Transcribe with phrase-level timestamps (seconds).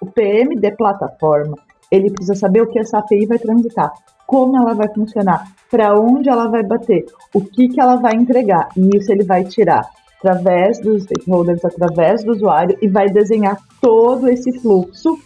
[0.00, 1.56] O PM de plataforma,
[1.90, 3.90] ele precisa saber o que essa API vai transitar,
[4.26, 8.68] como ela vai funcionar, para onde ela vai bater, o que, que ela vai entregar.
[8.76, 9.88] E isso ele vai tirar
[10.18, 15.18] através dos stakeholders, através do usuário e vai desenhar todo esse fluxo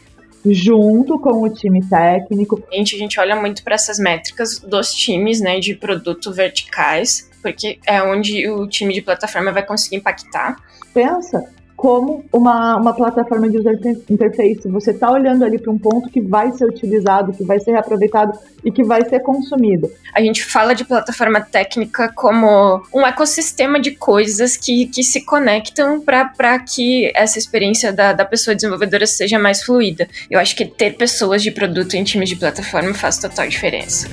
[0.44, 2.62] junto com o time técnico.
[2.70, 7.30] A gente, a gente olha muito para essas métricas dos times né, de produto verticais,
[7.40, 10.56] porque é onde o time de plataforma vai conseguir impactar.
[10.92, 11.48] Pensa
[11.82, 13.76] como uma, uma plataforma de user
[14.08, 14.68] interface.
[14.68, 18.38] Você está olhando ali para um ponto que vai ser utilizado, que vai ser reaproveitado
[18.64, 19.90] e que vai ser consumido.
[20.14, 26.00] A gente fala de plataforma técnica como um ecossistema de coisas que, que se conectam
[26.00, 30.06] para que essa experiência da, da pessoa desenvolvedora seja mais fluida.
[30.30, 34.06] Eu acho que ter pessoas de produto em times de plataforma faz total diferença.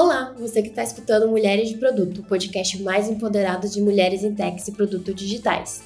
[0.00, 4.32] Olá, você que está escutando Mulheres de Produto, o podcast mais empoderado de mulheres em
[4.32, 5.82] techs e produtos digitais.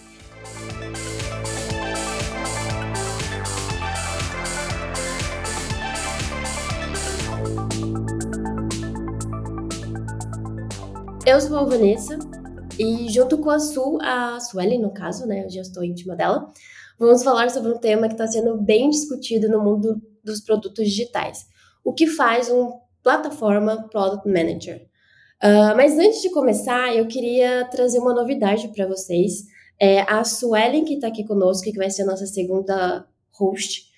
[11.24, 12.18] Eu sou a Vanessa
[12.78, 16.52] e junto com a Su, a Sueli no caso, né, eu já estou íntima dela,
[16.98, 21.46] vamos falar sobre um tema que está sendo bem discutido no mundo dos produtos digitais.
[21.82, 24.86] O que faz um plataforma Product Manager.
[25.42, 29.44] Uh, mas antes de começar, eu queria trazer uma novidade para vocês.
[29.80, 33.92] É, a Suelen, que está aqui conosco, que vai ser a nossa segunda host,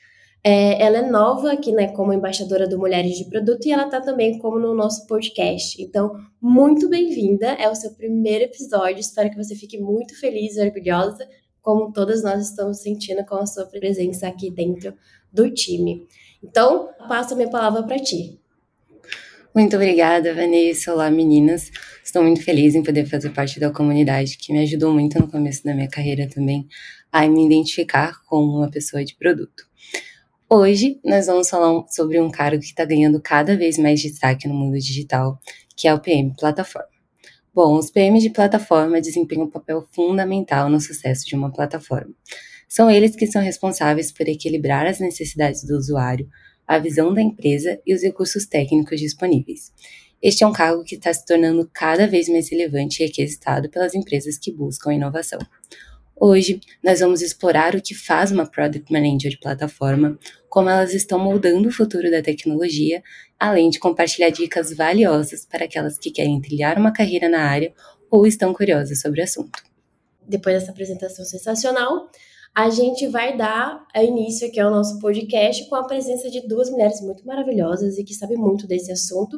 [0.47, 3.99] é, ela é nova aqui, né, como embaixadora do Mulheres de Produto e ela está
[3.99, 5.83] também como no nosso podcast.
[5.83, 7.49] Então, muito bem-vinda.
[7.53, 9.01] É o seu primeiro episódio.
[9.01, 11.27] Espero que você fique muito feliz e orgulhosa,
[11.63, 14.95] como todas nós estamos sentindo com a sua presença aqui dentro
[15.33, 16.07] do time.
[16.43, 18.39] Então, passo a minha palavra para ti.
[19.55, 20.93] Muito obrigada, Vanessa.
[20.93, 21.71] Olá, meninas.
[22.05, 25.63] Estou muito feliz em poder fazer parte da comunidade que me ajudou muito no começo
[25.63, 26.67] da minha carreira também
[27.13, 29.65] a me identificar como uma pessoa de produto.
[30.51, 34.55] Hoje nós vamos falar sobre um cargo que está ganhando cada vez mais destaque no
[34.55, 35.39] mundo digital,
[35.77, 36.89] que é o PM Plataforma.
[37.55, 42.13] Bom, os PM de plataforma desempenham um papel fundamental no sucesso de uma plataforma.
[42.69, 46.29] São eles que são responsáveis por equilibrar as necessidades do usuário,
[46.67, 49.73] a visão da empresa e os recursos técnicos disponíveis.
[50.23, 53.95] Este é um cargo que está se tornando cada vez mais relevante e requisitado pelas
[53.95, 55.39] empresas que buscam inovação.
[56.17, 61.19] Hoje, nós vamos explorar o que faz uma Product Manager de plataforma, como elas estão
[61.19, 63.03] moldando o futuro da tecnologia,
[63.39, 67.75] além de compartilhar dicas valiosas para aquelas que querem trilhar uma carreira na área
[68.11, 69.63] ou estão curiosas sobre o assunto.
[70.27, 72.09] Depois dessa apresentação sensacional,
[72.55, 77.01] a gente vai dar início aqui ao nosso podcast com a presença de duas mulheres
[77.01, 79.37] muito maravilhosas e que sabem muito desse assunto.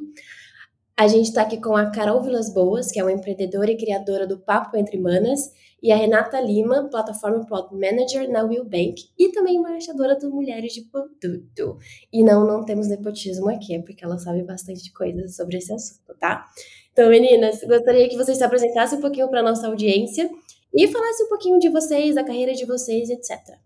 [0.95, 4.27] A gente está aqui com a Carol Vilas Boas, que é uma empreendedora e criadora
[4.27, 5.51] do Papo Entre Manas,
[5.83, 10.73] e a Renata Lima, plataforma Product Manager na Will Bank e também embaixadora do Mulheres
[10.73, 11.79] de Produto.
[12.13, 16.15] E não, não temos nepotismo aqui, é porque ela sabe bastante coisa sobre esse assunto,
[16.19, 16.47] tá?
[16.93, 20.31] Então, meninas, gostaria que vocês se apresentassem um pouquinho para nossa audiência
[20.77, 23.57] e falasse um pouquinho de vocês, da carreira de vocês, etc.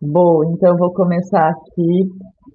[0.00, 2.08] Bom, então vou começar aqui,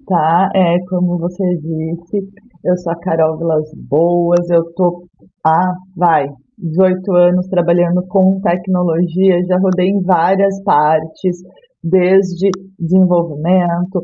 [0.06, 0.48] tá?
[0.54, 2.28] É, como você disse,
[2.64, 5.04] eu sou a Carol Vilas Boas, eu tô
[5.44, 11.42] há, vai, 18 anos trabalhando com tecnologia, já rodei em várias partes,
[11.82, 14.02] desde desenvolvimento,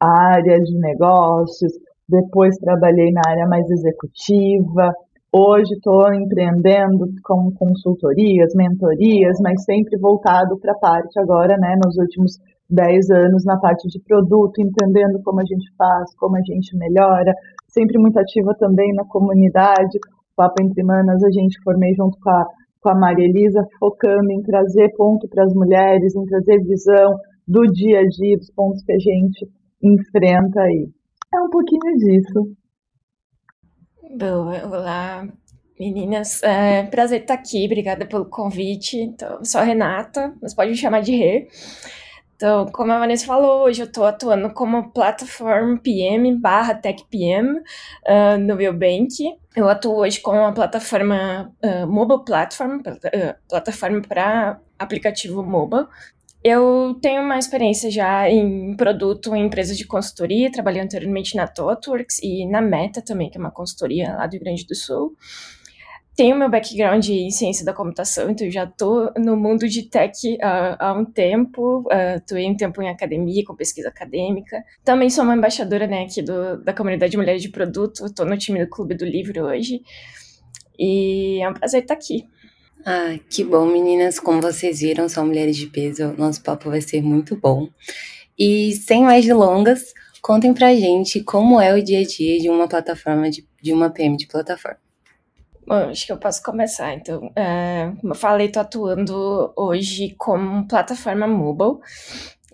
[0.00, 1.72] área de negócios,
[2.08, 4.92] depois trabalhei na área mais executiva,
[5.30, 11.98] Hoje estou empreendendo com consultorias, mentorias, mas sempre voltado para a parte agora, né, nos
[11.98, 12.38] últimos
[12.70, 17.34] 10 anos, na parte de produto, entendendo como a gente faz, como a gente melhora,
[17.68, 19.98] sempre muito ativa também na comunidade.
[20.34, 22.46] Papo Entre Manas, a gente formei junto com a,
[22.80, 27.66] com a Maria Elisa, focando em trazer ponto para as mulheres, em trazer visão do
[27.66, 29.46] dia a dia, dos pontos que a gente
[29.82, 30.88] enfrenta aí.
[31.34, 32.56] É um pouquinho disso.
[34.10, 35.28] Boa, olá,
[35.78, 36.42] meninas.
[36.42, 38.96] É, prazer estar aqui, obrigada pelo convite.
[38.96, 41.46] Então, sou a Renata, mas pode me chamar de Rê.
[42.34, 47.58] Então, como a Vanessa falou, hoje eu estou atuando como Platform PM barra Tech PM
[47.58, 49.36] uh, no Biobank.
[49.54, 55.86] Eu atuo hoje como uma plataforma uh, mobile platform, uh, plataforma para aplicativo mobile.
[56.42, 62.20] Eu tenho uma experiência já em produto em empresas de consultoria, trabalhei anteriormente na ThoughtWorks
[62.22, 65.16] e na Meta também, que é uma consultoria lá do Rio Grande do Sul.
[66.14, 70.76] Tenho meu background em ciência da computação, então já estou no mundo de tech uh,
[70.78, 74.64] há um tempo, atuei uh, um tempo em academia, com pesquisa acadêmica.
[74.84, 78.64] Também sou uma embaixadora né, aqui do, da comunidade Mulheres de Produto, estou no time
[78.64, 79.80] do Clube do Livro hoje.
[80.76, 82.24] E é um prazer estar aqui.
[82.90, 84.18] Ah, que bom, meninas.
[84.18, 86.14] Como vocês viram, são mulheres de peso.
[86.16, 87.68] Nosso papo vai ser muito bom.
[88.38, 89.92] E sem mais delongas,
[90.22, 93.90] contem pra gente como é o dia a dia de uma plataforma de, de uma
[93.90, 94.78] PM de plataforma.
[95.66, 96.94] Bom, acho que eu posso começar.
[96.94, 101.80] Então, é, como eu falei, estou atuando hoje como plataforma mobile.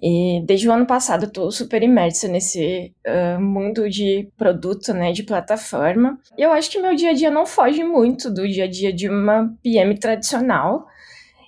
[0.03, 5.23] E desde o ano passado estou super imersa nesse uh, mundo de produto, né, de
[5.23, 6.19] plataforma.
[6.37, 8.93] E eu acho que meu dia a dia não foge muito do dia a dia
[8.93, 10.87] de uma PM tradicional.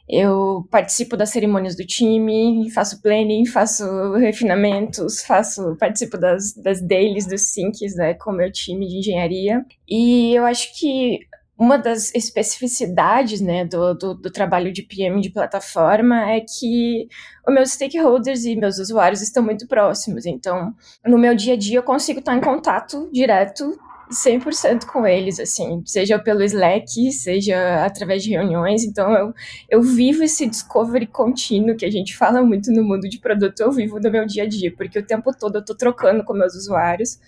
[0.09, 7.27] Eu participo das cerimônias do time, faço planning, faço refinamentos, faço participo das, das dailies,
[7.27, 9.67] dos syncs, né, com meu time de engenharia.
[9.89, 11.27] E eu acho que
[11.59, 17.09] uma das especificidades né, do, do, do, trabalho de PM de plataforma é que
[17.47, 20.27] os meus stakeholders e meus usuários estão muito próximos.
[20.27, 20.75] Então,
[21.05, 23.79] no meu dia a dia, eu consigo estar em contato direto
[24.11, 28.85] 100% com eles, assim, seja pelo Slack, seja através de reuniões.
[28.85, 29.35] Então, eu,
[29.69, 33.73] eu vivo esse discovery contínuo que a gente fala muito no mundo de produto, eu
[33.73, 36.55] vivo no meu dia a dia, porque o tempo todo eu estou trocando com meus
[36.55, 37.19] usuários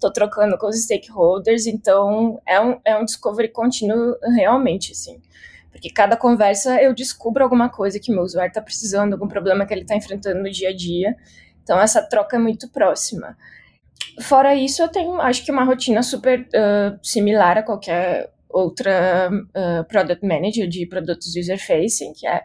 [0.00, 5.20] tô trocando com os stakeholders, então é um, é um discovery contínuo realmente, assim.
[5.70, 9.74] Porque cada conversa eu descubro alguma coisa que meu usuário está precisando, algum problema que
[9.74, 11.14] ele está enfrentando no dia a dia.
[11.62, 13.36] Então essa troca é muito próxima.
[14.22, 19.84] Fora isso, eu tenho, acho que uma rotina super uh, similar a qualquer outra uh,
[19.86, 22.42] product manager de produtos user facing, que é,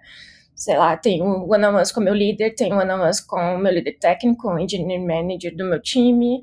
[0.53, 5.05] sei lá, tenho one-on-ones com meu líder, tenho one-on-ones com meu líder técnico, o engineering
[5.05, 6.41] manager do meu time,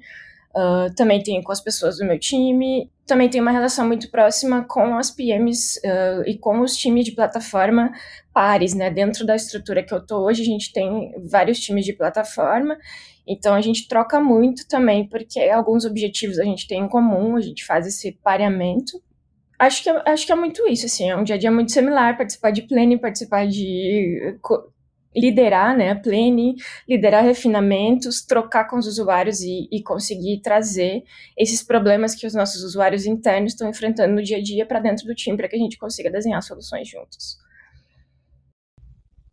[0.97, 4.97] Também tenho com as pessoas do meu time, também tenho uma relação muito próxima com
[4.97, 7.91] as PMs uh, e com os times de plataforma
[8.33, 8.91] pares, né?
[8.91, 12.77] Dentro da estrutura que eu tô hoje, a gente tem vários times de plataforma,
[13.27, 17.41] então a gente troca muito também, porque alguns objetivos a gente tem em comum, a
[17.41, 19.03] gente faz esse pareamento.
[19.59, 22.17] Acho que, acho que é muito isso, assim, é um dia a dia muito similar,
[22.17, 24.39] participar de planning, participar de
[25.17, 26.55] liderar, né, planning,
[26.89, 31.03] liderar refinamentos, trocar com os usuários e, e, conseguir trazer
[31.37, 35.07] esses problemas que os nossos usuários internos estão enfrentando no dia a dia para dentro
[35.07, 37.39] do time, para que a gente consiga desenhar soluções juntos.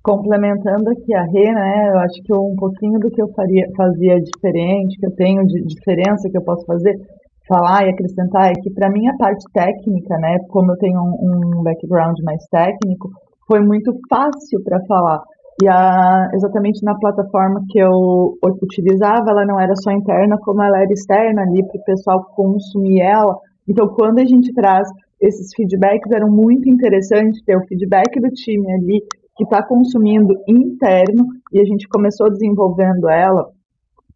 [0.02, 4.22] Complementando aqui a Rê, né, eu acho que um pouquinho do que eu faria, fazia
[4.22, 6.96] diferente, que eu tenho de diferença que eu posso fazer,
[7.48, 11.60] falar e acrescentar, é que para mim a parte técnica, né, como eu tenho um,
[11.60, 13.10] um background mais técnico,
[13.48, 15.24] foi muito fácil para falar,
[15.62, 20.82] e a, exatamente na plataforma que eu utilizava, ela não era só interna, como ela
[20.82, 23.38] era externa ali para o pessoal consumir ela.
[23.68, 24.88] Então, quando a gente traz
[25.22, 29.02] esses feedbacks, era muito interessante ter o feedback do time ali
[29.38, 33.50] que está consumindo interno e a gente começou desenvolvendo ela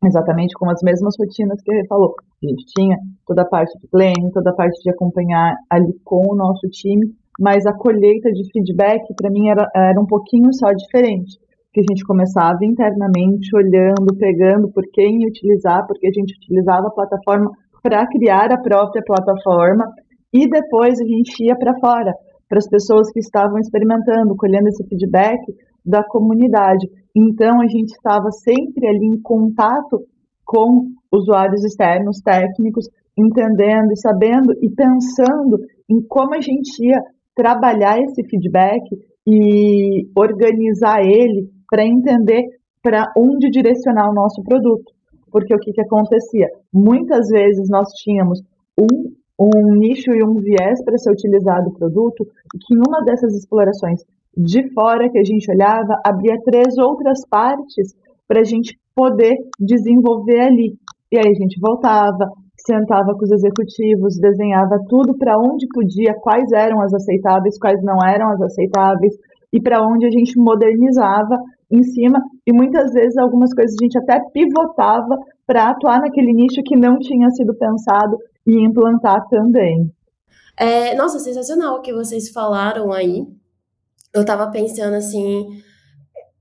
[0.06, 2.16] exatamente com as mesmas rotinas que ele falou.
[2.42, 2.98] A gente tinha
[3.28, 7.14] toda a parte de planning, toda a parte de acompanhar ali com o nosso time,
[7.40, 11.40] mas a colheita de feedback para mim era, era um pouquinho só diferente,
[11.72, 16.92] que a gente começava internamente olhando, pegando por quem utilizar, porque a gente utilizava a
[16.92, 17.50] plataforma
[17.82, 19.86] para criar a própria plataforma
[20.34, 22.12] e depois a gente ia para fora,
[22.50, 25.40] para as pessoas que estavam experimentando, colhendo esse feedback
[25.86, 26.90] da comunidade.
[27.16, 30.02] Então a gente estava sempre ali em contato
[30.46, 32.86] com usuários externos, técnicos,
[33.18, 35.58] entendendo e sabendo e pensando
[35.90, 37.00] em como a gente ia
[37.40, 38.84] trabalhar esse feedback
[39.26, 42.44] e organizar ele para entender
[42.84, 44.92] para onde direcionar o nosso produto.
[45.32, 46.48] Porque o que, que acontecia?
[46.74, 48.42] Muitas vezes nós tínhamos
[48.78, 53.06] um, um nicho e um viés para ser utilizado o produto, e que em uma
[53.06, 54.02] dessas explorações
[54.36, 57.96] de fora que a gente olhava, abria três outras partes
[58.28, 60.74] para a gente poder desenvolver ali.
[61.12, 62.32] E aí a gente voltava,
[62.66, 67.98] sentava com os executivos, desenhava tudo para onde podia, quais eram as aceitáveis, quais não
[68.06, 69.14] eram as aceitáveis
[69.52, 71.38] e para onde a gente modernizava
[71.72, 76.62] em cima e muitas vezes algumas coisas a gente até pivotava para atuar naquele nicho
[76.64, 79.92] que não tinha sido pensado e implantar também.
[80.58, 83.26] É, nossa, sensacional o que vocês falaram aí.
[84.14, 85.48] Eu estava pensando assim,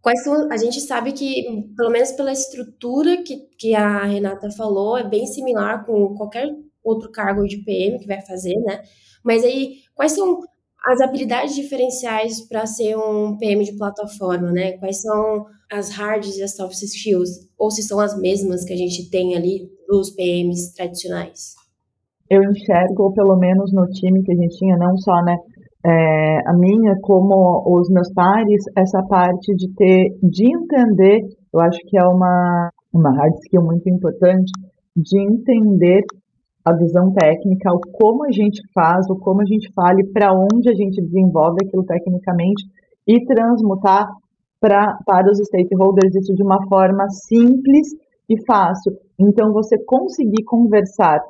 [0.08, 1.44] Quais são, a gente sabe que,
[1.76, 6.48] pelo menos pela estrutura que, que a Renata falou, é bem similar com qualquer
[6.82, 8.80] outro cargo de PM que vai fazer, né?
[9.22, 10.40] Mas aí, quais são
[10.86, 14.78] as habilidades diferenciais para ser um PM de plataforma, né?
[14.78, 17.46] Quais são as hard e as soft skills?
[17.58, 21.52] Ou se são as mesmas que a gente tem ali dos PMs tradicionais?
[22.30, 25.36] Eu enxergo, pelo menos no time que a gente tinha, não só, né,
[25.84, 31.20] é, a minha como os meus pares, essa parte de ter, de entender,
[31.52, 34.50] eu acho que é uma, uma hard skill muito importante,
[34.96, 36.02] de entender
[36.64, 40.32] a visão técnica, o como a gente faz, o como a gente fala e para
[40.32, 42.64] onde a gente desenvolve aquilo tecnicamente
[43.06, 44.06] e transmutar
[44.60, 47.88] pra, para os stakeholders isso de uma forma simples
[48.28, 48.92] e fácil.
[49.18, 51.20] Então, você conseguir conversar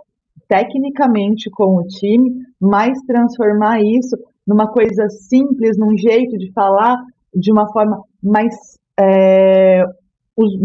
[0.48, 4.16] tecnicamente com o time, mas transformar isso
[4.48, 6.96] numa coisa simples, num jeito de falar
[7.34, 8.54] de uma forma mais
[8.98, 9.84] é,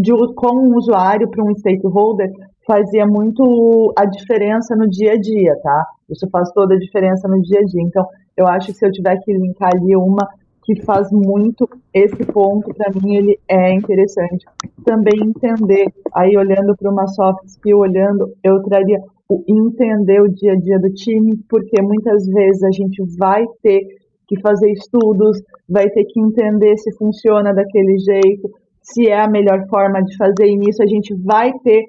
[0.02, 2.32] de, com um usuário para um stakeholder
[2.66, 5.86] fazia muito a diferença no dia a dia, tá?
[6.10, 7.82] Isso faz toda a diferença no dia a dia.
[7.82, 8.06] Então,
[8.38, 10.26] eu acho que se eu tiver que linkar ali uma
[10.64, 14.46] que faz muito esse ponto, para mim, ele é interessante.
[14.86, 20.54] Também entender, aí olhando para uma soft skill, olhando, eu traria o entender o dia
[20.54, 23.82] a dia do time, porque muitas vezes a gente vai ter
[24.28, 28.50] que fazer estudos, vai ter que entender se funciona daquele jeito,
[28.82, 31.84] se é a melhor forma de fazer, e nisso a gente vai ter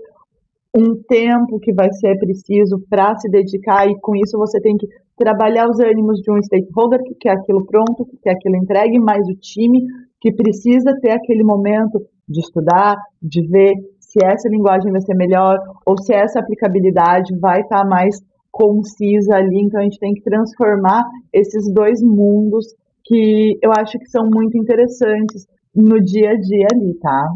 [0.77, 4.89] um tempo que vai ser preciso para se dedicar, e com isso você tem que
[5.17, 9.27] trabalhar os ânimos de um stakeholder que quer aquilo pronto, que quer aquilo entregue, mais
[9.29, 9.85] o time
[10.21, 15.59] que precisa ter aquele momento de estudar, de ver se essa linguagem vai ser melhor
[15.87, 18.17] ou se essa aplicabilidade vai estar tá mais
[18.51, 19.63] concisa ali.
[19.63, 21.03] Então a gente tem que transformar
[21.33, 22.67] esses dois mundos
[23.05, 27.29] que eu acho que são muito interessantes no dia a dia ali, tá?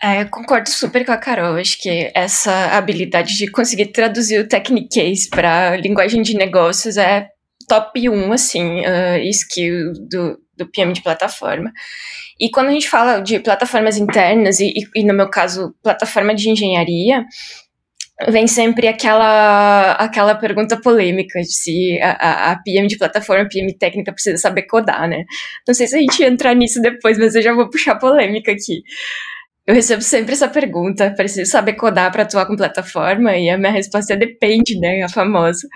[0.00, 1.56] É, eu concordo super com a Carol.
[1.56, 7.28] Acho que essa habilidade de conseguir traduzir o Techniquez para linguagem de negócios é
[7.68, 11.72] top 1, assim, uh, skill do, do PM de plataforma.
[12.40, 16.48] E quando a gente fala de plataformas internas, e, e, no meu caso, plataforma de
[16.48, 17.24] engenharia,
[18.28, 23.76] vem sempre aquela, aquela pergunta polêmica de se a, a, PM de plataforma, a PM
[23.76, 25.24] técnica precisa saber codar, né?
[25.66, 28.82] Não sei se a gente entrar nisso depois, mas eu já vou puxar polêmica aqui.
[29.68, 33.36] Eu recebo sempre essa pergunta: preciso saber codar para atuar com plataforma?
[33.36, 35.02] E a minha resposta é depende, né?
[35.02, 35.68] A famosa.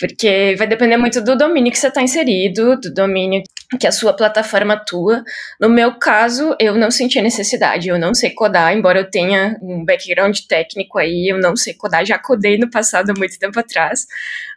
[0.00, 3.42] Porque vai depender muito do domínio que você está inserido, do domínio
[3.78, 5.22] que a sua plataforma atua.
[5.60, 9.56] No meu caso, eu não senti a necessidade, eu não sei codar, embora eu tenha
[9.62, 13.58] um background técnico aí, eu não sei codar, já codei no passado há muito tempo
[13.60, 14.06] atrás,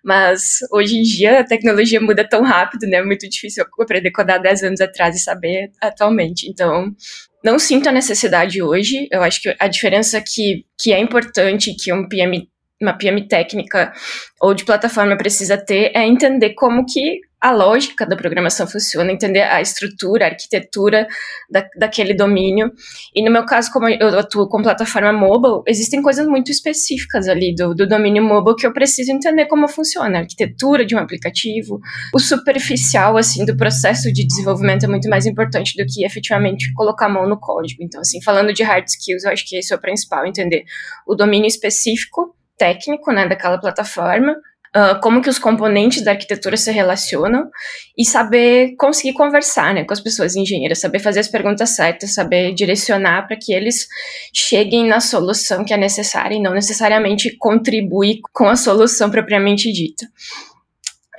[0.03, 2.97] mas hoje em dia a tecnologia muda tão rápido, né?
[2.97, 6.49] É muito difícil aprender a codar 10 anos atrás e saber atualmente.
[6.49, 6.95] Então,
[7.43, 9.07] não sinto a necessidade hoje.
[9.11, 13.91] Eu acho que a diferença que, que é importante que um PM uma PM técnica
[14.39, 19.41] ou de plataforma precisa ter é entender como que a lógica da programação funciona, entender
[19.41, 21.07] a estrutura, a arquitetura
[21.49, 22.71] da, daquele domínio.
[23.13, 27.53] E no meu caso, como eu atuo com plataforma mobile, existem coisas muito específicas ali
[27.53, 31.79] do, do domínio mobile que eu preciso entender como funciona, a arquitetura de um aplicativo.
[32.13, 37.05] O superficial, assim, do processo de desenvolvimento é muito mais importante do que efetivamente colocar
[37.05, 37.83] a mão no código.
[37.83, 40.63] Então, assim, falando de hard skills, eu acho que esse é o principal, entender
[41.05, 44.35] o domínio específico técnico, né, daquela plataforma,
[44.77, 47.49] uh, como que os componentes da arquitetura se relacionam
[47.97, 52.53] e saber conseguir conversar, né, com as pessoas engenheiras, saber fazer as perguntas certas, saber
[52.53, 53.87] direcionar para que eles
[54.33, 60.05] cheguem na solução que é necessária e não necessariamente contribuir com a solução propriamente dita.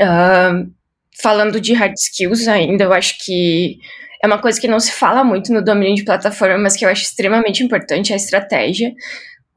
[0.01, 0.71] Uh,
[1.21, 3.79] falando de hard skills ainda, eu acho que
[4.23, 6.89] é uma coisa que não se fala muito no domínio de plataforma, mas que eu
[6.89, 8.93] acho extremamente importante, é a estratégia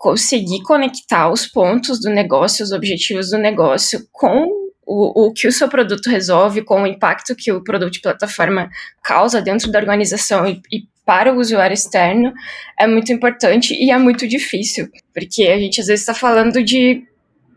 [0.01, 4.48] conseguir conectar os pontos do negócio, os objetivos do negócio com
[4.84, 8.67] o, o, que o seu produto resolve, com o impacto que o produto de plataforma
[9.03, 12.34] causa dentro da organização e, e para o usuário externo,
[12.79, 17.03] é muito importante e é muito difícil, porque a gente às vezes está falando de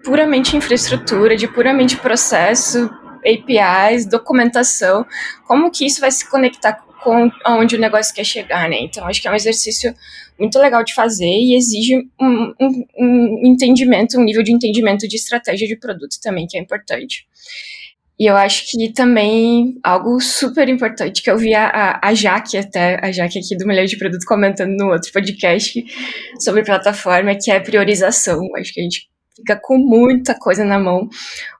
[0.04, 2.90] puramente infraestrutura, de puramente processo,
[3.24, 5.06] APIs, documentação,
[5.46, 6.74] como que isso vai se conectar
[7.04, 8.78] com onde o negócio quer chegar, né?
[8.80, 9.94] Então, acho que é um exercício
[10.38, 15.14] muito legal de fazer e exige um, um, um entendimento, um nível de entendimento de
[15.14, 17.26] estratégia de produto também, que é importante.
[18.18, 22.98] E eu acho que também algo super importante que eu vi a, a Jaque, até
[23.04, 25.84] a Jaque aqui do Mulher de Produto comentando no outro podcast
[26.38, 28.40] sobre plataforma, que é priorização.
[28.56, 31.08] Acho que a gente fica com muita coisa na mão,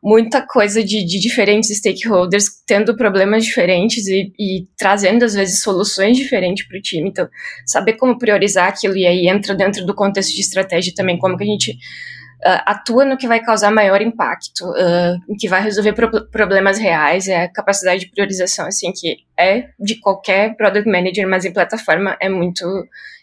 [0.03, 6.17] muita coisa de, de diferentes stakeholders tendo problemas diferentes e, e trazendo, às vezes, soluções
[6.17, 7.09] diferentes para o time.
[7.09, 7.29] Então,
[7.67, 11.45] saber como priorizar aquilo e aí entra dentro do contexto de estratégia também, como que
[11.45, 16.31] a gente uh, atua no que vai causar maior impacto, uh, que vai resolver pro
[16.31, 21.45] problemas reais, é a capacidade de priorização, assim, que é de qualquer product manager, mas
[21.45, 22.65] em plataforma é muito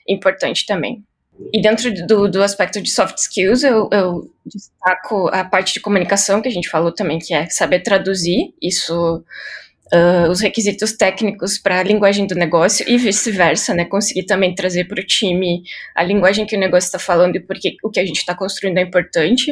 [0.07, 1.03] importante também.
[1.53, 6.41] E dentro do, do aspecto de soft skills, eu, eu, destaco a parte de comunicação,
[6.41, 8.53] que a gente falou também, que é saber traduzir.
[8.61, 9.23] Isso
[9.93, 13.85] uh, os requisitos técnicos para a linguagem do negócio e vice-versa, né?
[13.85, 15.63] Conseguir também trazer para o time
[15.95, 18.77] a linguagem que o negócio está falando e porque o que a gente está construindo
[18.77, 19.51] é importante.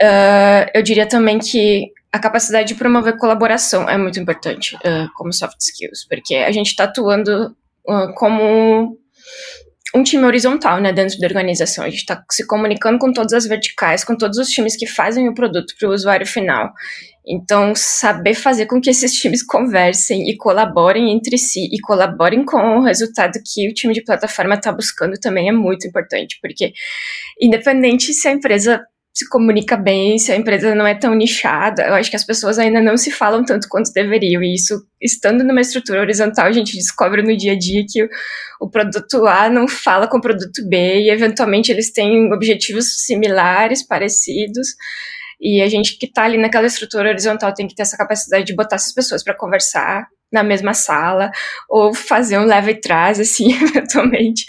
[0.00, 5.32] Uh, eu diria também que a capacidade de promover colaboração é muito importante uh, como
[5.32, 7.56] soft skills, porque a gente está atuando
[8.16, 8.96] como
[9.94, 11.84] um time horizontal, né, dentro da organização.
[11.84, 15.28] A gente está se comunicando com todas as verticais, com todos os times que fazem
[15.28, 16.72] o produto para o usuário final.
[17.26, 22.78] Então, saber fazer com que esses times conversem e colaborem entre si e colaborem com
[22.78, 26.72] o resultado que o time de plataforma está buscando também é muito importante, porque
[27.40, 28.82] independente se a empresa
[29.14, 32.58] se comunica bem, se a empresa não é tão nichada, eu acho que as pessoas
[32.58, 36.76] ainda não se falam tanto quanto deveriam, e isso, estando numa estrutura horizontal, a gente
[36.76, 38.08] descobre no dia a dia que o,
[38.62, 43.86] o produto A não fala com o produto B, e eventualmente eles têm objetivos similares,
[43.86, 44.66] parecidos,
[45.40, 48.54] e a gente que está ali naquela estrutura horizontal tem que ter essa capacidade de
[48.54, 51.30] botar essas pessoas para conversar na mesma sala,
[51.70, 54.44] ou fazer um leva e traz, assim, eventualmente,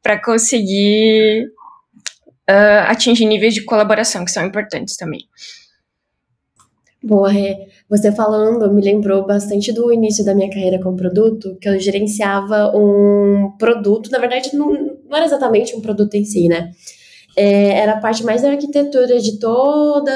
[0.00, 1.48] para conseguir
[2.50, 5.20] uh, atingir níveis de colaboração que são importantes também.
[7.02, 7.68] Boa, Rê.
[7.88, 12.76] Você falando me lembrou bastante do início da minha carreira com produto, que eu gerenciava
[12.76, 16.72] um produto, na verdade não, não era exatamente um produto em si, né?
[17.36, 20.12] É, era a parte mais da arquitetura de toda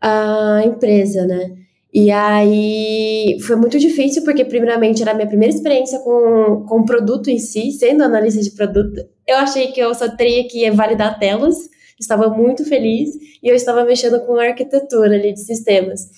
[0.00, 1.52] a empresa, né?
[1.92, 6.84] E aí foi muito difícil, porque primeiramente era a minha primeira experiência com, com o
[6.84, 9.00] produto em si, sendo analista de produto.
[9.26, 11.56] Eu achei que eu só teria que validar telas,
[11.98, 13.10] estava muito feliz,
[13.42, 16.08] e eu estava mexendo com arquitetura ali de sistemas.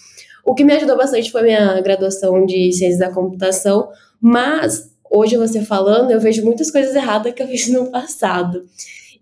[0.45, 3.89] O que me ajudou bastante foi minha graduação de ciências da computação,
[4.21, 8.65] mas hoje você falando, eu vejo muitas coisas erradas que eu fiz no passado.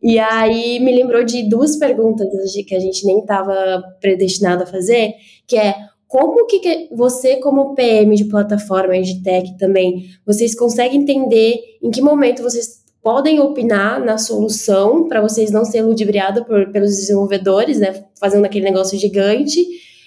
[0.03, 2.29] E aí me lembrou de duas perguntas
[2.67, 5.13] que a gente nem estava predestinado a fazer,
[5.47, 5.75] que é
[6.09, 11.91] como que você, como PM de plataforma e de tech também, vocês conseguem entender em
[11.91, 18.05] que momento vocês podem opinar na solução para vocês não serem ludibriados pelos desenvolvedores, né,
[18.19, 19.65] fazendo aquele negócio gigante.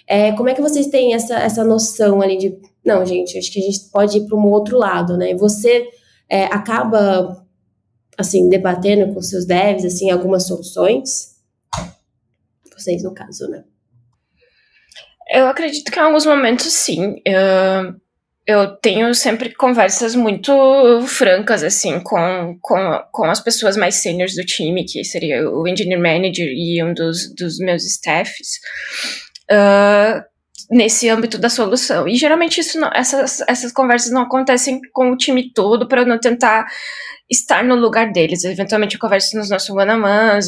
[0.08, 3.60] É, como é que vocês têm essa, essa noção ali de, não, gente, acho que
[3.60, 5.36] a gente pode ir para um outro lado, né?
[5.36, 5.88] Você
[6.28, 7.46] é, acaba,
[8.18, 11.36] assim, debatendo com seus devs, assim, algumas soluções?
[12.76, 13.64] Vocês, no caso, né?
[15.32, 17.16] Eu acredito que em alguns momentos sim.
[17.26, 17.96] Eu,
[18.46, 20.52] eu tenho sempre conversas muito
[21.08, 26.02] francas, assim, com, com, com as pessoas mais seniors do time, que seria o engineer
[26.02, 28.60] manager e um dos, dos meus staffs,
[29.52, 30.22] uh,
[30.70, 32.08] nesse âmbito da solução.
[32.08, 36.20] E geralmente isso não, essas, essas conversas não acontecem com o time todo para não
[36.20, 36.66] tentar
[37.32, 38.44] estar no lugar deles.
[38.44, 39.92] Eventualmente eu converso nos nossos one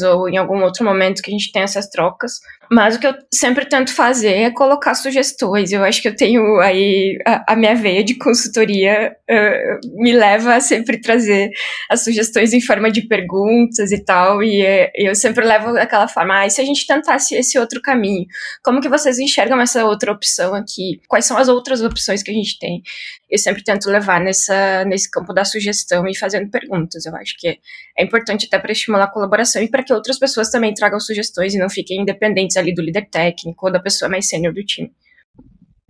[0.06, 2.32] ou em algum outro momento que a gente tem essas trocas.
[2.70, 5.72] Mas o que eu sempre tento fazer é colocar sugestões.
[5.72, 10.54] Eu acho que eu tenho aí a, a minha veia de consultoria uh, me leva
[10.54, 11.50] a sempre trazer
[11.90, 14.42] as sugestões em forma de perguntas e tal.
[14.42, 17.80] E uh, eu sempre levo aquela forma, ah, e se a gente tentasse esse outro
[17.80, 18.26] caminho?
[18.62, 21.00] Como que vocês enxergam essa outra opção aqui?
[21.08, 22.82] Quais são as outras opções que a gente tem?
[23.30, 26.73] Eu sempre tento levar nessa, nesse campo da sugestão e fazendo perguntas.
[27.06, 27.58] Eu acho que
[27.98, 31.54] é importante até para estimular a colaboração e para que outras pessoas também tragam sugestões
[31.54, 34.90] e não fiquem independentes ali do líder técnico ou da pessoa mais sênior do time.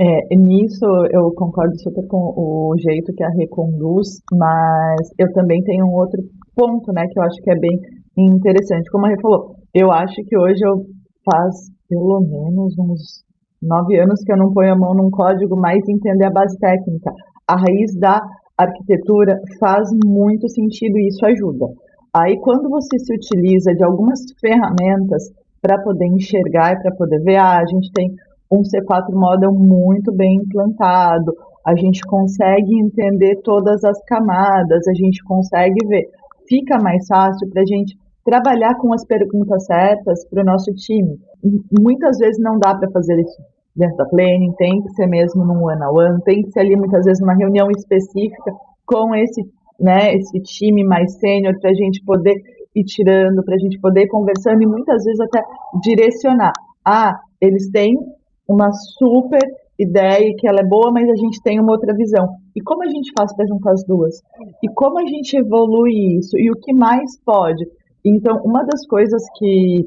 [0.00, 5.86] É, nisso eu concordo super com o jeito que a reconduz, mas eu também tenho
[5.86, 6.20] um outro
[6.54, 7.78] ponto, né, que eu acho que é bem
[8.16, 8.90] interessante.
[8.90, 10.84] Como a Rê falou, eu acho que hoje eu
[11.24, 11.54] faz
[11.88, 13.24] pelo menos uns
[13.62, 17.12] nove anos que eu não ponho a mão num código mais entender a base técnica.
[17.46, 18.20] A raiz da
[18.56, 21.66] arquitetura faz muito sentido e isso ajuda.
[22.14, 27.36] Aí quando você se utiliza de algumas ferramentas para poder enxergar e para poder ver,
[27.36, 28.14] ah, a gente tem
[28.50, 31.32] um C4 Model muito bem implantado,
[31.66, 36.04] a gente consegue entender todas as camadas, a gente consegue ver.
[36.46, 41.18] Fica mais fácil para a gente trabalhar com as perguntas certas para o nosso time.
[41.80, 45.64] Muitas vezes não dá para fazer isso dentro da planning, tem que ser mesmo num
[45.64, 48.52] one-on-one, -on -one, tem que ser ali muitas vezes uma reunião específica
[48.86, 49.42] com esse,
[49.80, 52.34] né, esse time mais sênior para a gente poder
[52.74, 55.42] ir tirando, para a gente poder ir conversando e muitas vezes até
[55.82, 56.52] direcionar.
[56.86, 57.96] Ah, eles têm
[58.48, 59.40] uma super
[59.78, 62.28] ideia que ela é boa, mas a gente tem uma outra visão.
[62.54, 64.20] E como a gente faz para juntar as duas?
[64.62, 66.38] E como a gente evolui isso?
[66.38, 67.64] E o que mais pode?
[68.04, 69.84] Então, uma das coisas que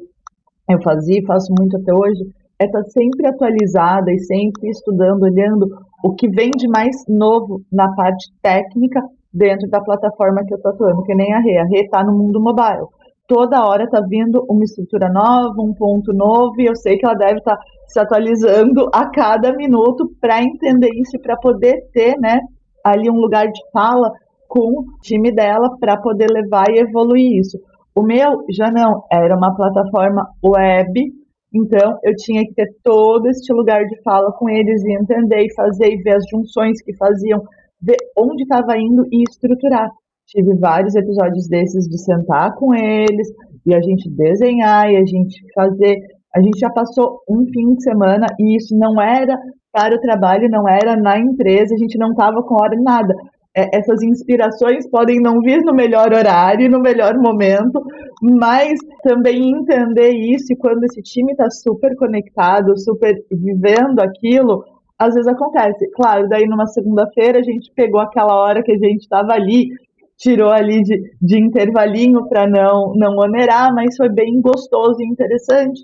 [0.70, 2.26] eu fazia e faço muito até hoje
[2.60, 5.68] é estar tá sempre atualizada e sempre estudando, olhando
[6.04, 9.02] o que vem de mais novo na parte técnica
[9.34, 11.58] dentro da plataforma que eu estou atuando, que nem a Rê.
[11.58, 12.88] A Rê está no mundo mobile.
[13.28, 17.16] toda hora está vindo uma estrutura nova, um ponto novo, e eu sei que ela
[17.16, 22.18] deve estar tá se atualizando a cada minuto para entender isso e para poder ter,
[22.20, 22.40] né,
[22.84, 24.12] ali um lugar de fala
[24.48, 27.60] com o time dela para poder levar e evoluir isso.
[27.94, 31.12] O meu já não, era uma plataforma web,
[31.54, 35.54] então eu tinha que ter todo este lugar de fala com eles e entender e
[35.54, 37.42] fazer e ver as junções que faziam,
[37.82, 39.90] ver onde estava indo e estruturar.
[40.26, 43.30] Tive vários episódios desses de sentar com eles
[43.66, 45.96] e a gente desenhar e a gente fazer.
[46.36, 49.38] A gente já passou um fim de semana e isso não era
[49.72, 53.14] para o trabalho, não era na empresa, a gente não estava com hora nada.
[53.58, 57.82] É, essas inspirações podem não vir no melhor horário, no melhor momento,
[58.22, 64.64] mas também entender isso e quando esse time está super conectado, super vivendo aquilo,
[65.00, 65.90] às vezes acontece.
[65.96, 69.70] Claro, daí numa segunda-feira a gente pegou aquela hora que a gente estava ali
[70.18, 75.82] tirou ali de, de intervalinho para não, não onerar, mas foi bem gostoso e interessante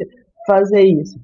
[0.47, 1.19] fazer isso.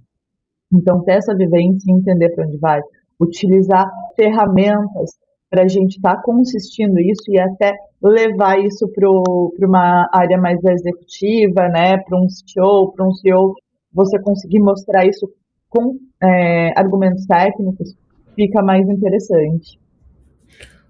[0.71, 2.79] Então, ter essa vivência e entender para onde vai,
[3.19, 5.11] utilizar ferramentas
[5.49, 10.63] para a gente estar tá consistindo isso e até levar isso para uma área mais
[10.63, 13.55] executiva, né, para um CTO, para um CEO,
[13.93, 15.29] você conseguir mostrar isso
[15.67, 17.95] com é, argumentos técnicos,
[18.35, 19.79] fica mais interessante.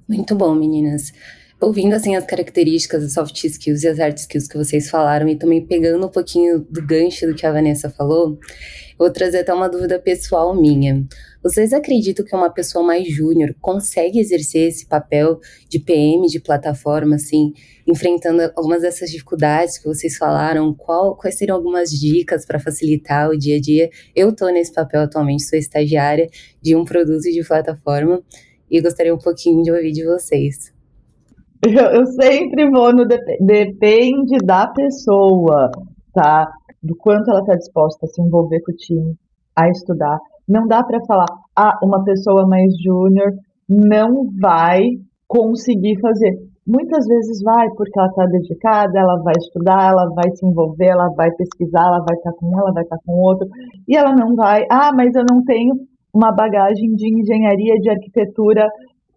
[0.07, 1.13] Muito bom, meninas
[1.61, 5.35] ouvindo assim as características, as soft skills e as hard skills que vocês falaram e
[5.35, 8.39] também pegando um pouquinho do gancho do que a Vanessa falou,
[8.97, 11.05] vou trazer até uma dúvida pessoal minha.
[11.43, 17.15] Vocês acreditam que uma pessoa mais júnior consegue exercer esse papel de PM de plataforma,
[17.15, 17.53] assim,
[17.85, 20.73] enfrentando algumas dessas dificuldades que vocês falaram?
[20.73, 23.89] Qual, quais seriam algumas dicas para facilitar o dia a dia?
[24.15, 26.29] Eu estou nesse papel atualmente, sou estagiária
[26.61, 28.21] de um produto de plataforma
[28.71, 30.78] e gostaria um pouquinho de ouvir de vocês.
[31.65, 35.69] Eu, eu sempre vou no dep depende da pessoa,
[36.13, 36.49] tá?
[36.81, 39.13] Do quanto ela está disposta a se envolver com o time,
[39.53, 40.17] a estudar.
[40.47, 43.33] Não dá para falar, ah, uma pessoa mais júnior
[43.67, 44.79] não vai
[45.27, 46.33] conseguir fazer.
[46.65, 51.09] Muitas vezes vai, porque ela está dedicada, ela vai estudar, ela vai se envolver, ela
[51.09, 53.47] vai pesquisar, ela vai estar tá com ela vai estar tá com outro,
[53.85, 55.75] e ela não vai, ah, mas eu não tenho
[56.13, 58.65] uma bagagem de engenharia, de arquitetura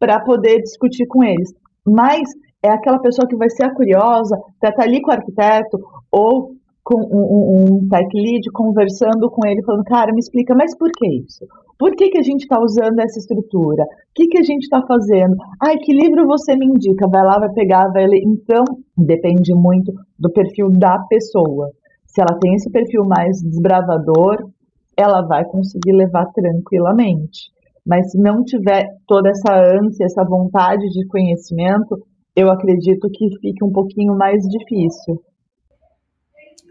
[0.00, 2.22] para poder discutir com eles mas
[2.62, 5.78] é aquela pessoa que vai ser a curiosa, estar tá ali com o arquiteto
[6.10, 6.52] ou
[6.84, 11.06] com um, um, tech lead conversando com ele, falando, cara, me explica, mas por que
[11.20, 11.46] isso?
[11.78, 13.82] Por que, que a gente está usando essa estrutura?
[13.82, 15.34] O que, que a gente está fazendo?
[15.60, 17.08] Ai, que livro você me indica?
[17.08, 18.20] Vai lá, vai pegar, vai ler.
[18.24, 18.64] Então,
[18.96, 21.70] depende muito do perfil da pessoa.
[22.06, 24.48] Se ela tem esse perfil mais desbravador,
[24.96, 27.50] ela vai conseguir levar tranquilamente.
[27.86, 31.98] Mas se não tiver toda essa ânsia, essa vontade de conhecimento,
[32.34, 35.20] eu acredito que fique um pouquinho mais difícil.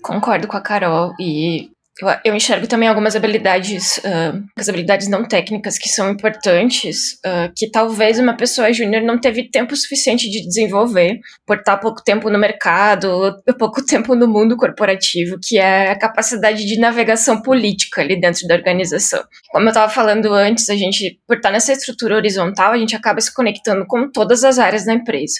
[0.02, 1.69] Concordo com a Carol e
[2.01, 7.51] eu, eu enxergo também algumas habilidades, uh, as habilidades não técnicas que são importantes, uh,
[7.55, 12.29] que talvez uma pessoa júnior não teve tempo suficiente de desenvolver, por estar pouco tempo
[12.29, 18.19] no mercado, pouco tempo no mundo corporativo, que é a capacidade de navegação política ali
[18.19, 19.23] dentro da organização.
[19.51, 23.21] Como eu estava falando antes, a gente, por estar nessa estrutura horizontal, a gente acaba
[23.21, 25.35] se conectando com todas as áreas da empresa.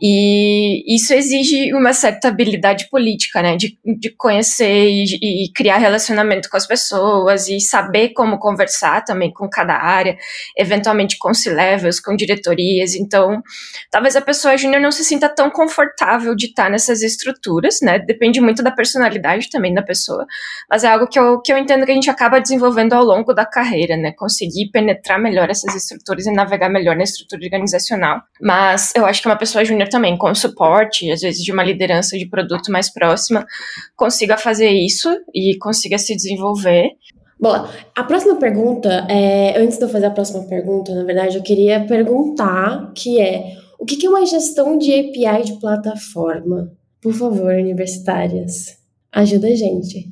[0.00, 3.56] E isso exige uma certa habilidade política, né?
[3.56, 9.32] De, de conhecer e, e, criar relacionamento com as pessoas e saber como conversar também
[9.32, 10.16] com cada área,
[10.56, 12.94] eventualmente com C-levels, com diretorias.
[12.94, 13.42] Então,
[13.90, 17.98] talvez a pessoa júnior não se sinta tão confortável de estar nessas estruturas, né?
[17.98, 20.24] Depende muito da personalidade também da pessoa,
[20.70, 23.34] mas é algo que eu, que eu entendo que a gente acaba desenvolvendo ao longo
[23.34, 24.12] da carreira, né?
[24.12, 28.22] Conseguir penetrar melhor essas estruturas e navegar melhor na estrutura organizacional.
[28.40, 32.16] Mas eu acho que uma pessoa júnior também, com suporte, às vezes de uma liderança
[32.16, 33.44] de produto mais próxima,
[33.96, 36.90] consiga fazer isso e consiga se desenvolver.
[37.40, 37.54] Bom,
[37.96, 41.86] a próxima pergunta, é, antes de eu fazer a próxima pergunta, na verdade, eu queria
[41.86, 46.72] perguntar que é o que é uma gestão de API de plataforma?
[47.00, 48.76] Por favor, universitárias,
[49.12, 50.10] ajuda a gente.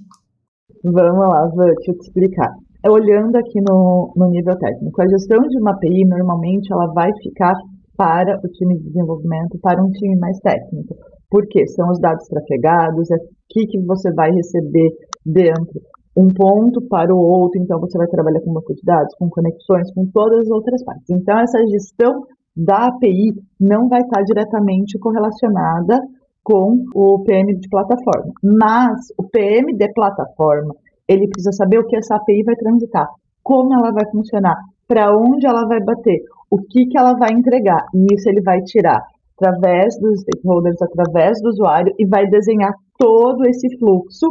[0.84, 2.48] Vamos lá, vou te explicar.
[2.88, 7.54] Olhando aqui no, no nível técnico, a gestão de uma API, normalmente, ela vai ficar
[7.96, 10.94] para o time de desenvolvimento, para um time mais técnico.
[11.30, 13.16] Porque são os dados trafegados, é
[13.50, 14.90] que, que você vai receber
[15.24, 15.80] dentro.
[16.16, 19.92] Um ponto para o outro, então você vai trabalhar com banco de dados, com conexões,
[19.92, 21.10] com todas as outras partes.
[21.10, 22.22] Então, essa gestão
[22.56, 26.00] da API não vai estar diretamente correlacionada
[26.42, 28.32] com o PM de plataforma.
[28.42, 30.74] Mas o PM de plataforma,
[31.06, 33.06] ele precisa saber o que essa API vai transitar,
[33.42, 34.56] como ela vai funcionar,
[34.88, 37.84] para onde ela vai bater, o que, que ela vai entregar.
[37.94, 39.02] E isso ele vai tirar
[39.38, 44.26] através dos stakeholders, através do usuário, e vai desenhar todo esse fluxo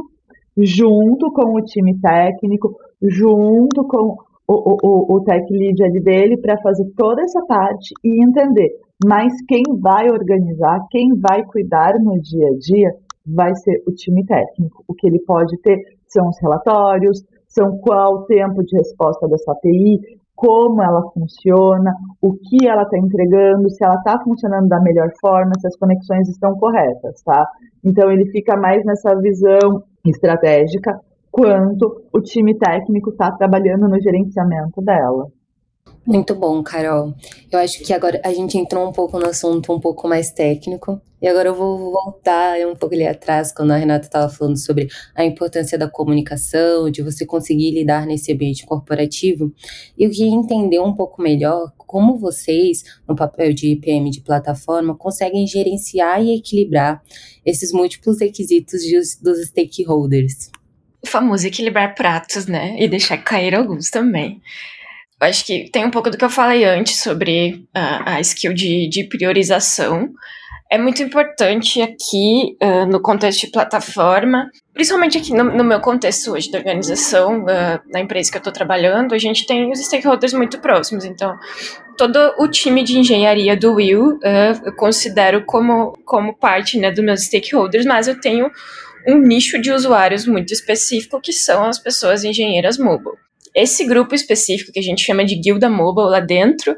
[0.58, 4.16] junto com o time técnico, junto com
[4.48, 8.70] o, o, o tech lead ali dele para fazer toda essa parte e entender.
[9.06, 12.90] Mas quem vai organizar, quem vai cuidar no dia a dia,
[13.26, 14.84] vai ser o time técnico.
[14.88, 19.52] O que ele pode ter são os relatórios, são qual o tempo de resposta dessa
[19.52, 20.00] API,
[20.36, 25.52] como ela funciona, o que ela está entregando, se ela está funcionando da melhor forma,
[25.60, 27.48] se as conexões estão corretas, tá?
[27.84, 31.00] Então ele fica mais nessa visão estratégica,
[31.32, 35.28] quanto o time técnico está trabalhando no gerenciamento dela.
[36.06, 37.16] Muito bom, Carol.
[37.52, 41.02] Eu acho que agora a gente entrou um pouco no assunto um pouco mais técnico.
[41.20, 44.88] E agora eu vou voltar um pouco ali atrás, quando a Renata estava falando sobre
[45.16, 49.52] a importância da comunicação, de você conseguir lidar nesse ambiente corporativo.
[49.98, 54.96] E eu queria entender um pouco melhor como vocês, no papel de IPM de plataforma,
[54.96, 57.02] conseguem gerenciar e equilibrar
[57.44, 58.82] esses múltiplos requisitos
[59.20, 60.52] dos stakeholders.
[61.02, 62.76] O famoso equilibrar pratos, né?
[62.80, 64.40] E deixar cair alguns também
[65.20, 68.90] acho que tem um pouco do que eu falei antes sobre a, a skill de,
[68.90, 70.10] de priorização.
[70.70, 76.32] É muito importante aqui, uh, no contexto de plataforma, principalmente aqui no, no meu contexto
[76.32, 80.34] hoje da organização, uh, na empresa que eu estou trabalhando, a gente tem os stakeholders
[80.34, 81.06] muito próximos.
[81.06, 81.38] Então,
[81.98, 87.06] todo o time de engenharia do Will uh, eu considero como, como parte né, dos
[87.06, 88.50] meus stakeholders, mas eu tenho
[89.08, 93.16] um nicho de usuários muito específico, que são as pessoas engenheiras mobile.
[93.56, 96.76] Esse grupo específico que a gente chama de guilda mobile lá dentro,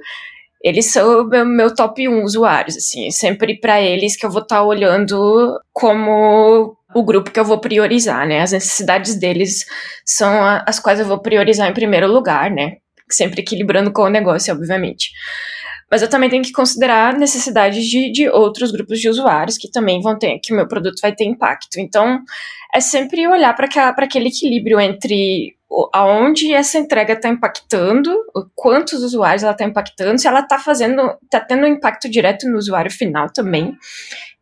[0.64, 4.42] eles são o meu, meu top 1 usuários, assim, sempre para eles que eu vou
[4.42, 8.42] estar tá olhando como o grupo que eu vou priorizar, né?
[8.42, 9.66] As necessidades deles
[10.06, 10.32] são
[10.66, 12.78] as quais eu vou priorizar em primeiro lugar, né?
[13.10, 15.10] Sempre equilibrando com o negócio, obviamente.
[15.90, 20.02] Mas eu também tenho que considerar necessidades de, de outros grupos de usuários que também
[20.02, 21.80] vão ter, que o meu produto vai ter impacto.
[21.80, 22.20] Então,
[22.74, 25.57] é sempre olhar para aquele equilíbrio entre
[25.94, 28.16] aonde essa entrega está impactando,
[28.56, 32.58] quantos usuários ela está impactando, se ela está fazendo, está tendo um impacto direto no
[32.58, 33.76] usuário final também,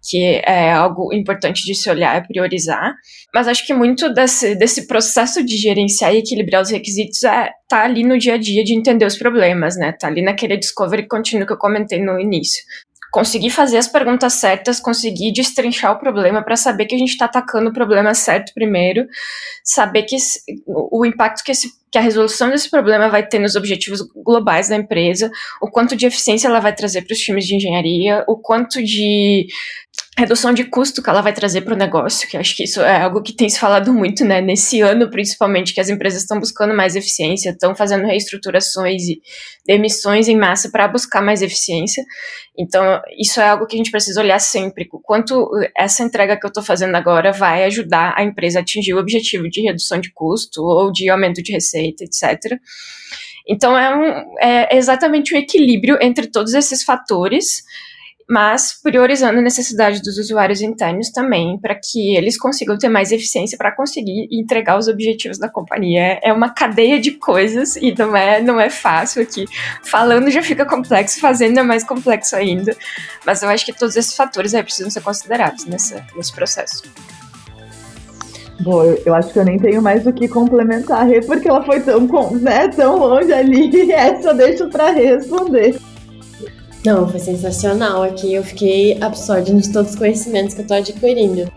[0.07, 2.93] que é algo importante de se olhar e priorizar.
[3.33, 7.83] Mas acho que muito desse, desse processo de gerenciar e equilibrar os requisitos é tá
[7.83, 9.91] ali no dia a dia de entender os problemas, né?
[9.99, 12.63] Tá ali naquele discovery contínuo que eu comentei no início
[13.15, 17.23] conseguir fazer as perguntas certas, conseguir destrinchar o problema para saber que a gente está
[17.23, 19.07] atacando o problema certo primeiro,
[19.63, 20.17] saber que
[20.67, 24.75] o impacto que, esse, que a resolução desse problema vai ter nos objetivos globais da
[24.75, 28.83] empresa, o quanto de eficiência ela vai trazer para os times de engenharia, o quanto
[28.83, 29.47] de
[30.17, 33.01] redução de custo que ela vai trazer para o negócio, que acho que isso é
[33.01, 36.73] algo que tem se falado muito, né, nesse ano principalmente, que as empresas estão buscando
[36.73, 39.21] mais eficiência, estão fazendo reestruturações e
[39.65, 42.03] demissões em massa para buscar mais eficiência.
[42.57, 46.45] Então, isso é algo que a gente precisa olhar sempre, o quanto essa entrega que
[46.45, 50.13] eu estou fazendo agora vai ajudar a empresa a atingir o objetivo de redução de
[50.13, 52.57] custo ou de aumento de receita, etc.
[53.47, 57.63] Então, é, um, é exatamente um equilíbrio entre todos esses fatores,
[58.29, 63.57] mas priorizando a necessidade dos usuários internos também, para que eles consigam ter mais eficiência
[63.57, 66.19] para conseguir entregar os objetivos da companhia.
[66.23, 69.45] É uma cadeia de coisas e não é, não é fácil aqui.
[69.83, 72.75] Falando já fica complexo, fazendo é mais complexo ainda.
[73.25, 76.83] Mas eu acho que todos esses fatores aí precisam ser considerados nessa, nesse processo.
[78.61, 81.81] Bom, eu, acho que eu nem tenho mais o que complementar Rê, porque ela foi
[81.81, 82.07] tão,
[82.39, 85.77] né, tão longe ali, essa eu deixo para responder.
[86.85, 88.31] Não, foi sensacional aqui.
[88.31, 91.51] Eu fiquei absorta de todos os conhecimentos que eu tô adquirindo.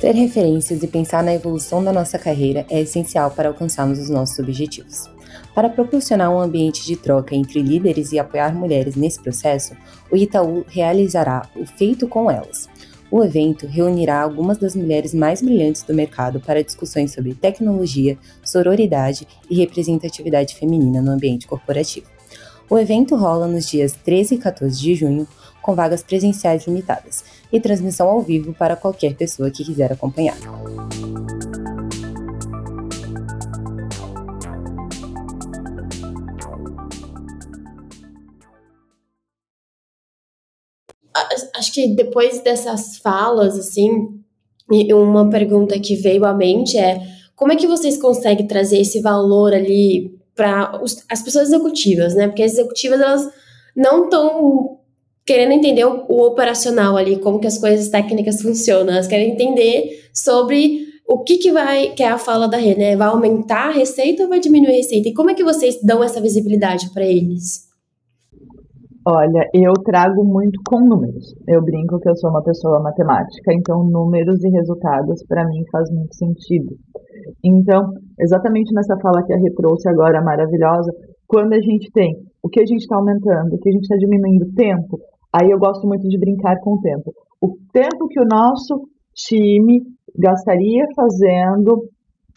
[0.00, 4.36] Ter referências e pensar na evolução da nossa carreira é essencial para alcançarmos os nossos
[4.40, 5.08] objetivos.
[5.54, 9.74] Para proporcionar um ambiente de troca entre líderes e apoiar mulheres nesse processo,
[10.10, 12.68] o Itaú realizará o Feito com Elas.
[13.10, 19.28] O evento reunirá algumas das mulheres mais brilhantes do mercado para discussões sobre tecnologia, sororidade
[19.50, 22.06] e representatividade feminina no ambiente corporativo.
[22.70, 25.28] O evento rola nos dias 13 e 14 de junho,
[25.60, 30.38] com vagas presenciais limitadas e transmissão ao vivo para qualquer pessoa que quiser acompanhar.
[41.62, 43.88] Acho que depois dessas falas, assim,
[44.92, 47.00] uma pergunta que veio à mente é
[47.36, 52.26] como é que vocês conseguem trazer esse valor ali para as pessoas executivas, né?
[52.26, 53.28] Porque as executivas, elas
[53.76, 54.78] não estão
[55.24, 60.08] querendo entender o, o, operacional ali, como que as coisas técnicas funcionam, elas querem entender
[60.12, 62.96] sobre o que, que vai, que é a fala da Rê, né?
[62.96, 65.08] Vai aumentar a receita ou vai diminuir a receita?
[65.08, 67.71] E como é que vocês dão essa visibilidade para eles?
[69.04, 71.34] Olha, eu trago muito com números.
[71.48, 75.90] Eu brinco que eu sou uma pessoa matemática, então números e resultados para mim faz
[75.90, 76.76] muito sentido.
[77.44, 77.82] Então,
[78.20, 80.92] exatamente nessa fala que a Rê trouxe agora maravilhosa,
[81.26, 83.96] quando a gente tem o que a gente está aumentando, o que a gente está
[83.96, 85.00] diminuindo tempo,
[85.34, 87.12] aí eu gosto muito de brincar com o tempo.
[87.40, 88.86] O tempo que o nosso
[89.16, 89.82] time
[90.16, 91.88] gastaria fazendo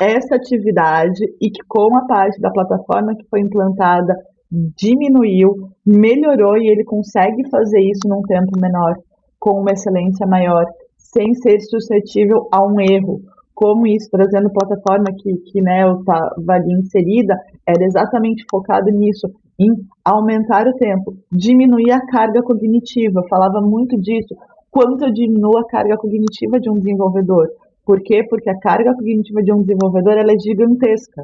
[0.02, 4.16] essa atividade e que com a parte da plataforma que foi implantada
[4.52, 8.96] diminuiu, melhorou e ele consegue fazer isso num tempo menor,
[9.40, 10.66] com uma excelência maior,
[10.98, 13.22] sem ser suscetível a um erro.
[13.54, 19.28] Como isso, trazendo plataforma que, que né, estava ali inserida, era exatamente focado nisso,
[19.58, 19.70] em
[20.04, 23.24] aumentar o tempo, diminuir a carga cognitiva.
[23.30, 24.36] Falava muito disso.
[24.70, 27.48] Quanto eu diminuo a carga cognitiva de um desenvolvedor?
[27.86, 28.26] Por quê?
[28.30, 31.24] Porque a carga cognitiva de um desenvolvedor ela é gigantesca.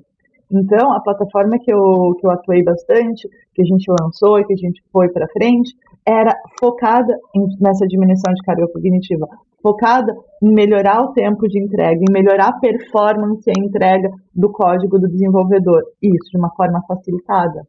[0.51, 4.53] Então, a plataforma que eu, que eu atuei bastante, que a gente lançou e que
[4.53, 5.71] a gente foi para frente,
[6.05, 9.27] era focada em, nessa diminuição de carga cognitiva,
[9.61, 14.51] focada em melhorar o tempo de entrega, em melhorar a performance e a entrega do
[14.51, 17.61] código do desenvolvedor, isso de uma forma facilitada.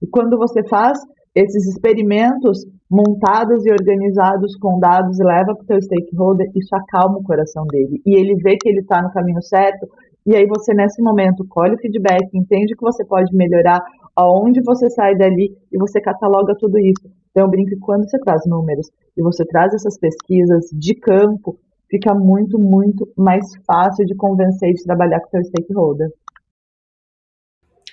[0.00, 0.98] E quando você faz
[1.34, 7.18] esses experimentos montados e organizados com dados e leva para o seu stakeholder, isso acalma
[7.18, 8.00] o coração dele.
[8.04, 9.86] E ele vê que ele está no caminho certo
[10.26, 13.80] e aí você, nesse momento, colhe o feedback, entende que você pode melhorar,
[14.14, 17.10] aonde você sai dali e você cataloga tudo isso.
[17.30, 21.58] Então, eu brinco quando você traz números e você traz essas pesquisas de campo,
[21.90, 26.10] fica muito, muito mais fácil de convencer e de trabalhar com seu stakeholder.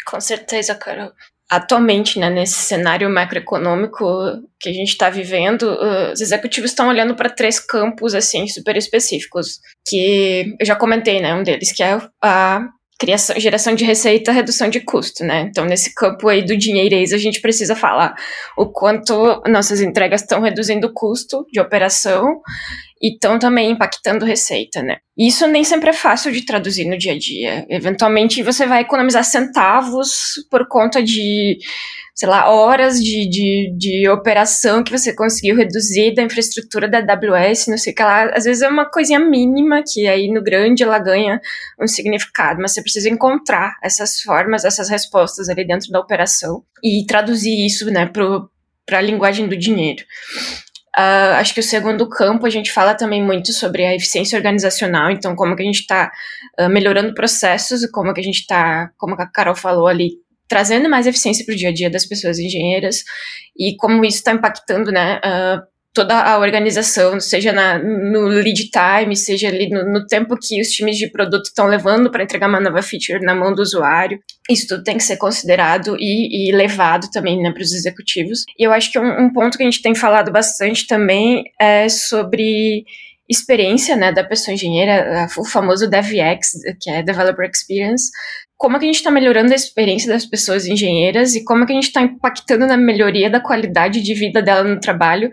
[0.05, 1.11] Com certeza, Carol
[1.49, 4.05] atualmente, né, nesse cenário macroeconômico
[4.59, 5.77] que a gente está vivendo,
[6.11, 11.33] os executivos estão olhando para três campos assim super específicos, que eu já comentei, né,
[11.35, 12.61] um deles que é a
[12.99, 15.41] criação, geração de receita, redução de custo, né?
[15.49, 18.15] Então, nesse campo aí do dinheirês, a gente precisa falar
[18.57, 22.39] o quanto nossas entregas estão reduzindo o custo de operação
[23.05, 24.97] e estão também impactando receita, né?
[25.15, 27.65] Isso nem sempre é fácil de traduzir no dia a dia.
[27.69, 31.59] Eventualmente, você vai economizar centavos por conta de
[32.15, 37.67] sei lá, horas de, de, de operação que você conseguiu reduzir da infraestrutura da AWS,
[37.67, 38.29] não sei o que lá.
[38.33, 41.41] Às vezes é uma coisinha mínima que aí no grande ela ganha
[41.79, 47.05] um significado, mas você precisa encontrar essas formas, essas respostas ali dentro da operação e
[47.05, 48.09] traduzir isso, né,
[48.85, 50.03] para a linguagem do dinheiro.
[50.97, 55.11] Uh, acho que o segundo campo a gente fala também muito sobre a eficiência organizacional,
[55.11, 56.09] então como que a gente está
[56.57, 60.11] uh, ah, melhorando processos e como que a gente está, como a Carol falou ali,
[60.47, 63.03] trazendo mais eficiência para o dia a dia das pessoas engenheiras
[63.57, 65.61] e como isso está impactando, né, uh,
[65.95, 70.67] toda a organização, seja na, no lead time, seja ali no, no tempo que os
[70.67, 74.19] times de produto estão levando para entregar uma nova feature na mão do usuário.
[74.49, 78.43] Isso tudo tem que ser considerado e, e levado também né, para os executivos.
[78.59, 81.87] E eu acho que um, um ponto que a gente tem falado bastante também é
[81.87, 82.83] sobre
[83.27, 88.11] experiência né, da pessoa engenheira, o famoso DevX, que é Developer Experience,
[88.57, 91.67] como é que a gente está melhorando a experiência das pessoas engenheiras e como é
[91.67, 95.29] que a gente está impactando na melhoria da qualidade de vida dela no trabalho,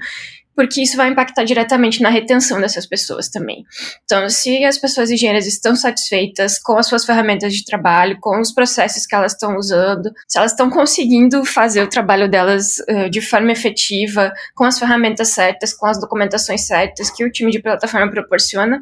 [0.54, 3.64] porque isso vai impactar diretamente na retenção dessas pessoas também.
[4.04, 8.52] Então, se as pessoas engenheiras estão satisfeitas com as suas ferramentas de trabalho, com os
[8.52, 13.20] processos que elas estão usando, se elas estão conseguindo fazer o trabalho delas uh, de
[13.20, 18.10] forma efetiva, com as ferramentas certas, com as documentações certas que o time de plataforma
[18.10, 18.80] proporciona,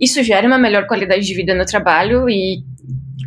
[0.00, 2.62] isso gera uma melhor qualidade de vida no trabalho e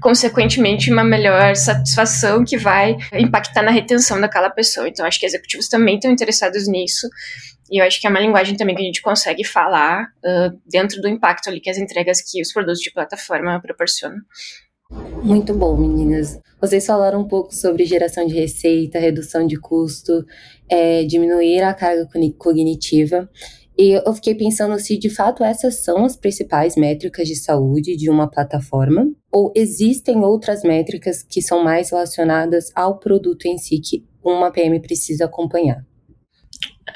[0.02, 4.90] consequentemente, uma melhor satisfação que vai impactar na retenção daquela pessoa.
[4.90, 7.08] Então, acho que executivos também estão interessados nisso.
[7.72, 11.02] E eu acho que é uma linguagem também que a gente consegue falar uh, dentro
[11.02, 14.18] do impacto ali que as entregas que os produtos de plataforma proporcionam.
[15.24, 16.38] Muito bom, meninas.
[16.60, 20.26] Vocês falaram um pouco sobre geração de receita, redução de custo,
[20.70, 23.30] é, diminuir a carga cognitiva.
[23.78, 28.10] E eu fiquei pensando se de fato essas são as principais métricas de saúde de
[28.10, 34.06] uma plataforma, ou existem outras métricas que são mais relacionadas ao produto em si que
[34.24, 35.84] uma PM precisa acompanhar.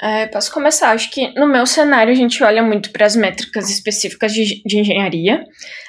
[0.00, 0.90] É, posso começar?
[0.90, 4.78] Acho que no meu cenário a gente olha muito para as métricas específicas de, de
[4.78, 5.42] engenharia,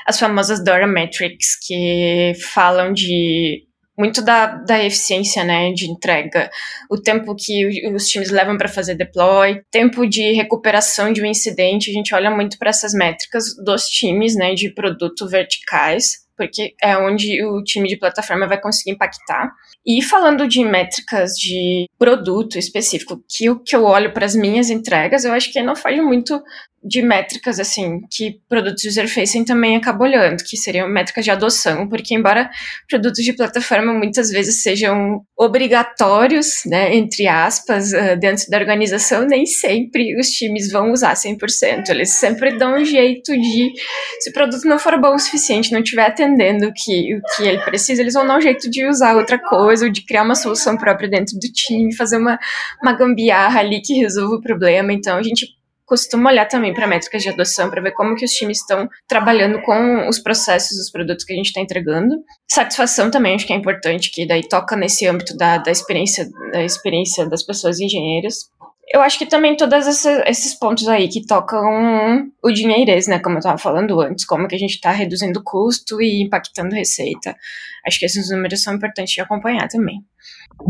[0.05, 3.67] as famosas Dora Metrics, que falam de
[3.97, 6.49] muito da, da eficiência né, de entrega,
[6.89, 11.89] o tempo que os times levam para fazer deploy, tempo de recuperação de um incidente,
[11.89, 16.95] a gente olha muito para essas métricas dos times né, de produto verticais, porque é
[16.95, 19.51] onde o time de plataforma vai conseguir impactar.
[19.83, 24.69] E falando de métricas de produto específico, que o que eu olho para as minhas
[24.69, 26.39] entregas, eu acho que não faz muito
[26.87, 32.15] de métricas, assim, que produtos user-facing também acabam olhando, que seriam métricas de adoção, porque
[32.15, 32.49] embora
[32.89, 39.45] produtos de plataforma muitas vezes sejam obrigatórios, né, entre aspas, uh, dentro da organização, nem
[39.45, 41.89] sempre os times vão usar 100%.
[41.89, 43.73] Eles sempre dão um jeito de,
[44.19, 47.43] se o produto não for bom o suficiente, não estiver atendendo o que, o que
[47.43, 50.35] ele precisa, eles vão dar um jeito de usar outra coisa, ou de criar uma
[50.35, 52.39] solução própria dentro do time, fazer uma,
[52.81, 54.93] uma gambiarra ali que resolva o problema.
[54.93, 55.56] Então, a gente
[55.87, 59.61] costuma olhar também para métricas de adoção para ver como que os times estão trabalhando
[59.61, 62.13] com os processos, os produtos que a gente está entregando.
[62.47, 66.63] Satisfação também acho que é importante, que daí toca nesse âmbito da, da experiência da
[66.63, 68.35] experiência das pessoas engenheiras.
[68.93, 73.19] Eu acho que também todos esses pontos aí que tocam o dinheirês, né?
[73.19, 76.75] Como eu estava falando antes, como que a gente está reduzindo o custo e impactando
[76.75, 77.35] receita.
[77.85, 79.99] Acho que esses números são importantes de acompanhar também.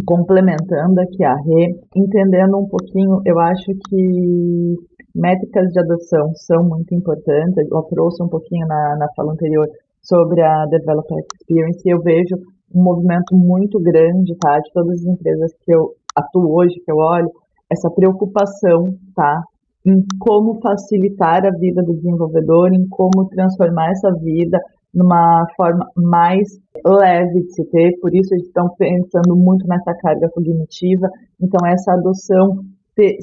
[0.06, 4.76] Complementando aqui a Rê, entendendo um pouquinho, eu acho que
[5.18, 7.68] métricas de adoção são muito importantes.
[7.70, 9.68] Eu trouxe um pouquinho na, na fala anterior
[10.02, 12.36] sobre a Developer Experience e eu vejo
[12.74, 16.98] um movimento muito grande, tá, de todas as empresas que eu atuo hoje, que eu
[16.98, 17.30] olho,
[17.70, 19.42] essa preocupação, tá,
[19.86, 24.60] em como facilitar a vida do desenvolvedor, em como transformar essa vida
[24.94, 26.48] numa forma mais
[26.86, 31.08] leve de se ter, por isso eles estão pensando muito nessa carga cognitiva,
[31.42, 32.64] então essa adoção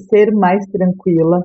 [0.09, 1.41] ser mais tranquila,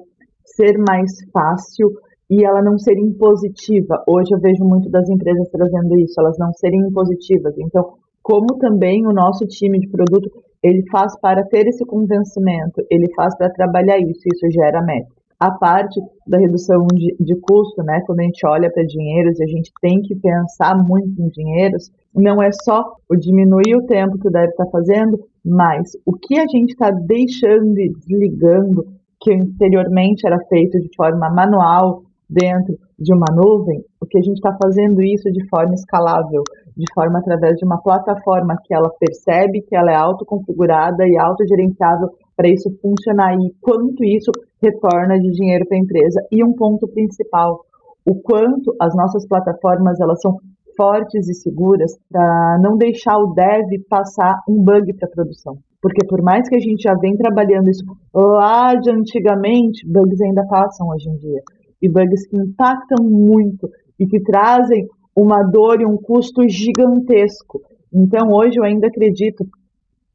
[0.55, 1.91] ser mais fácil
[2.29, 4.03] e ela não ser impositiva.
[4.07, 7.57] Hoje eu vejo muito das empresas trazendo isso, elas não serem impositivas.
[7.57, 10.29] Então, como também o nosso time de produto,
[10.61, 15.09] ele faz para ter esse convencimento, ele faz para trabalhar isso, isso gera meta.
[15.39, 19.43] A parte da redução de, de custo, né, quando a gente olha para dinheiros e
[19.43, 24.19] a gente tem que pensar muito em dinheiros, não é só o diminuir o tempo
[24.19, 29.33] que o dev está fazendo, mas o que a gente está deixando e desligando que
[29.33, 34.55] anteriormente era feito de forma manual dentro de uma nuvem, o que a gente está
[34.61, 36.43] fazendo isso de forma escalável,
[36.77, 42.09] de forma através de uma plataforma que ela percebe que ela é autoconfigurada e autogerenciável
[42.35, 46.21] para isso funcionar e quanto isso retorna de dinheiro para a empresa.
[46.31, 47.65] E um ponto principal,
[48.05, 50.37] o quanto as nossas plataformas elas são
[50.77, 55.57] fortes e seguras para não deixar o dev passar um bug para a produção.
[55.81, 60.45] Porque por mais que a gente já vem trabalhando isso lá de antigamente, bugs ainda
[60.45, 61.41] passam hoje em dia.
[61.81, 67.61] E bugs que impactam muito e que trazem uma dor e um custo gigantesco.
[67.93, 69.45] Então hoje eu ainda acredito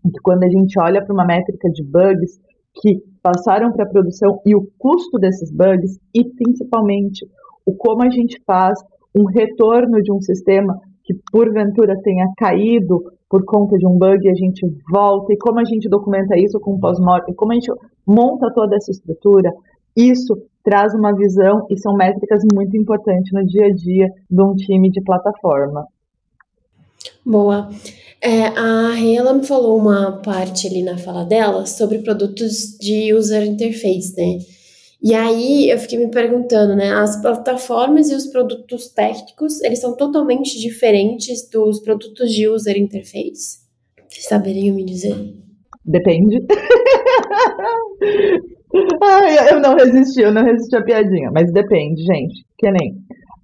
[0.03, 2.39] que quando a gente olha para uma métrica de bugs
[2.75, 7.27] que passaram para a produção e o custo desses bugs e principalmente
[7.65, 8.79] o como a gente faz
[9.15, 13.03] um retorno de um sistema que porventura tenha caído
[13.35, 16.79] por conta de um bug, a gente volta, e como a gente documenta isso com
[16.79, 17.69] pós-mortem, como a gente
[18.07, 19.51] monta toda essa estrutura,
[19.97, 24.55] isso traz uma visão e são métricas muito importantes no dia a dia de um
[24.55, 25.85] time de plataforma.
[27.27, 27.71] Boa.
[28.23, 33.45] É, a Rela me falou uma parte ali na fala dela sobre produtos de user
[33.45, 34.39] interface, né?
[35.05, 36.91] E aí eu fiquei me perguntando, né?
[36.95, 43.59] As plataformas e os produtos técnicos, eles são totalmente diferentes dos produtos de user interface?
[44.09, 45.15] Vocês saberiam me dizer?
[45.85, 46.43] Depende.
[49.03, 52.43] Ai, eu não resisti, eu não resisti à piadinha, mas depende, gente.
[52.57, 52.97] Que nem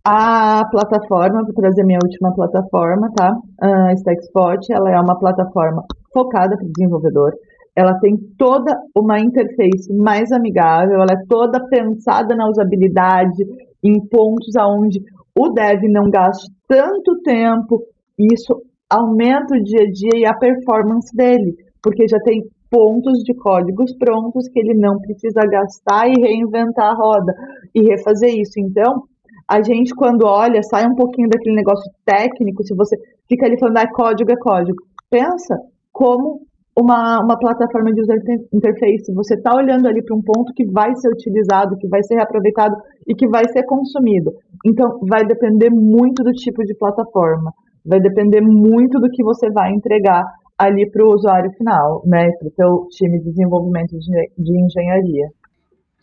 [0.03, 3.37] a plataforma, vou trazer minha última plataforma, tá?
[3.61, 7.35] A Stackspot, ela é uma plataforma focada para o desenvolvedor
[7.81, 13.43] ela tem toda uma interface mais amigável, ela é toda pensada na usabilidade,
[13.83, 15.01] em pontos aonde
[15.37, 17.83] o dev não gaste tanto tempo,
[18.19, 23.35] isso aumenta o dia a dia e a performance dele, porque já tem pontos de
[23.35, 27.33] códigos prontos que ele não precisa gastar e reinventar a roda
[27.75, 28.61] e refazer isso.
[28.61, 29.05] Então,
[29.49, 32.97] a gente quando olha, sai um pouquinho daquele negócio técnico, se você
[33.29, 34.79] fica ali falando, ah, código é código.
[35.09, 35.57] Pensa
[35.93, 36.43] como
[36.81, 38.19] uma, uma plataforma de user
[38.53, 39.13] interface.
[39.15, 42.77] Você está olhando ali para um ponto que vai ser utilizado, que vai ser reaproveitado
[43.07, 44.33] e que vai ser consumido.
[44.67, 47.53] Então, vai depender muito do tipo de plataforma,
[47.85, 50.23] vai depender muito do que você vai entregar
[50.59, 55.29] ali para o usuário final, né, para o seu time de desenvolvimento de, de engenharia.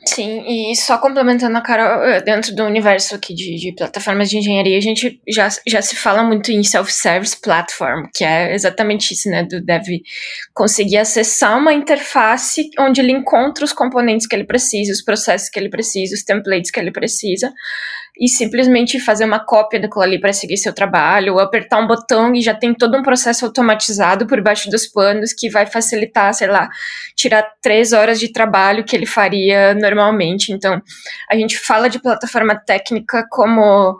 [0.05, 4.37] Sim, e só complementando a Carol, eh, dentro do universo aqui de, de, plataformas de
[4.37, 9.29] engenharia, a gente já, já se fala muito em self-service platform, que é exatamente isso,
[9.29, 9.43] né?
[9.43, 9.83] Do dev
[10.53, 15.59] conseguir acessar uma interface onde ele encontra os componentes que ele precisa, os processos que
[15.59, 17.51] ele precisa, os templates que ele precisa,
[18.19, 22.33] e simplesmente fazer uma cópia daquilo ali para seguir seu trabalho, ou apertar um botão
[22.33, 26.47] e já tem todo um processo automatizado por baixo dos panos que vai facilitar, sei
[26.47, 26.69] lá,
[27.15, 30.51] tirar três horas de trabalho que ele faria normalmente.
[30.51, 30.81] Então,
[31.29, 33.97] a gente fala de plataforma técnica como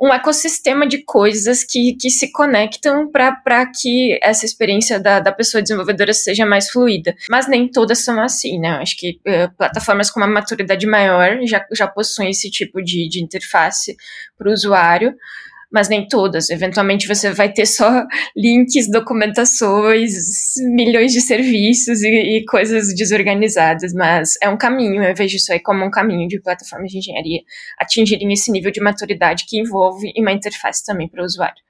[0.00, 5.62] um ecossistema de coisas que, que se conectam para que essa experiência da, da pessoa
[5.62, 7.14] desenvolvedora seja mais fluida.
[7.30, 8.70] Mas nem todas são assim, né?
[8.80, 13.22] Acho que uh, plataformas com uma maturidade maior já, já possuem esse tipo de, de
[13.22, 13.96] interface
[14.36, 15.14] para o usuário
[15.76, 16.48] mas nem todas.
[16.48, 18.02] Eventualmente você vai ter só
[18.34, 20.14] links, documentações,
[20.74, 25.60] milhões de serviços e, e, coisas desorganizadas, mas é um caminho, eu vejo isso aí
[25.60, 27.40] como um caminho de plataformas de engenharia
[27.78, 31.62] atingirem esse nível de maturidade que envolve uma interface também para o usuário.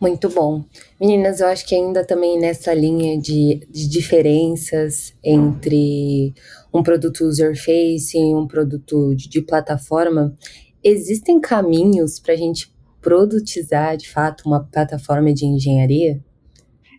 [0.00, 0.64] Muito bom.
[1.00, 6.32] Meninas, eu acho que ainda também nessa linha de, de diferenças entre
[6.72, 10.36] um produto user-facing e um produto de, de plataforma,
[10.84, 16.20] existem caminhos para a gente produtizar de fato uma plataforma de engenharia?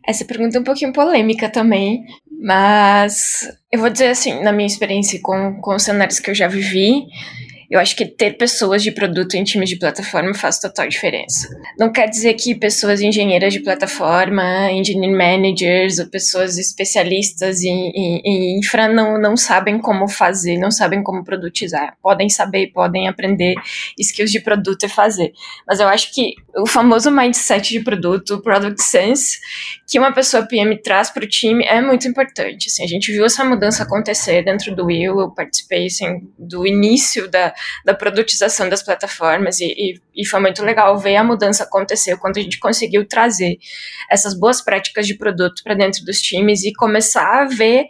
[0.07, 2.03] Essa pergunta é um pouquinho polêmica também,
[2.41, 6.47] mas eu vou dizer assim, na minha experiência com, com os cenários que eu já
[6.47, 7.05] vivi,
[7.71, 11.47] eu acho que ter pessoas de produto em times de plataforma faz total diferença.
[11.79, 18.21] Não quer dizer que pessoas engenheiras de plataforma, engineering managers ou pessoas especialistas em, em,
[18.25, 21.95] em infra não, não sabem como fazer, não sabem como produtizar.
[22.03, 23.55] Podem saber, podem aprender
[23.97, 25.31] skills de produto e fazer.
[25.65, 29.39] Mas eu acho que o famoso mindset de produto, o product sense,
[29.87, 32.67] que uma pessoa PM traz para o time é muito importante.
[32.67, 37.29] Assim, a gente viu essa mudança acontecer dentro do Will, eu participei assim, do início
[37.29, 37.53] da,
[37.85, 42.37] da produtização das plataformas e, e, e foi muito legal ver a mudança acontecer quando
[42.37, 43.57] a gente conseguiu trazer
[44.09, 47.85] essas boas práticas de produto para dentro dos times e começar a ver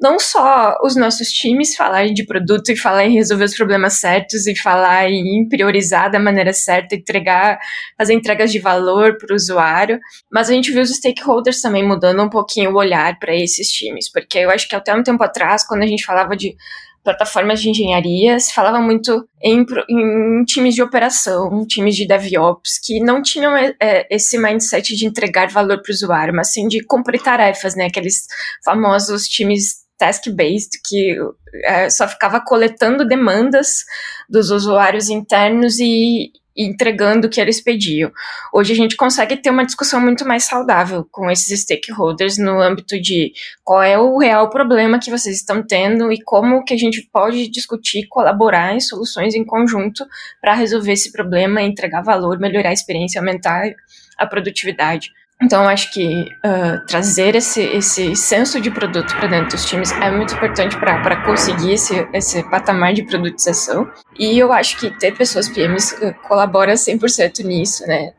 [0.00, 4.46] não só os nossos times falarem de produto e falar em resolver os problemas certos
[4.46, 7.58] e falar em priorizar da maneira certa, entregar,
[7.98, 10.00] fazer entregas de valor para o usuário,
[10.32, 14.10] mas a gente viu os stakeholders também mudando um pouquinho o olhar para esses times,
[14.10, 16.56] porque eu acho que até um tempo atrás, quando a gente falava de
[17.02, 23.00] plataformas de engenharia, se falava muito em, em times de operação, times de DevOps, que
[23.00, 27.22] não tinham é, esse mindset de entregar valor para o usuário, mas sim de cumprir
[27.22, 27.86] tarefas, né?
[27.86, 28.26] Aqueles
[28.64, 31.16] famosos times task-based, que
[31.64, 33.84] é, só ficava coletando demandas
[34.28, 36.30] dos usuários internos e,
[36.64, 38.10] entregando o que eles pediam.
[38.52, 43.00] Hoje a gente consegue ter uma discussão muito mais saudável com esses stakeholders no âmbito
[43.00, 43.32] de
[43.64, 47.48] qual é o real problema que vocês estão tendo e como que a gente pode
[47.48, 50.04] discutir, colaborar em soluções em conjunto
[50.40, 53.70] para resolver esse problema, entregar valor, melhorar a experiência, aumentar
[54.18, 55.10] a produtividade.
[55.42, 60.10] Então, acho que uh, trazer esse, esse senso de produto para dentro dos times é
[60.14, 63.88] muito importante para conseguir esse, esse patamar de produtização.
[64.18, 65.94] E eu acho que ter pessoas PMs
[66.28, 68.12] colabora 100% nisso, né?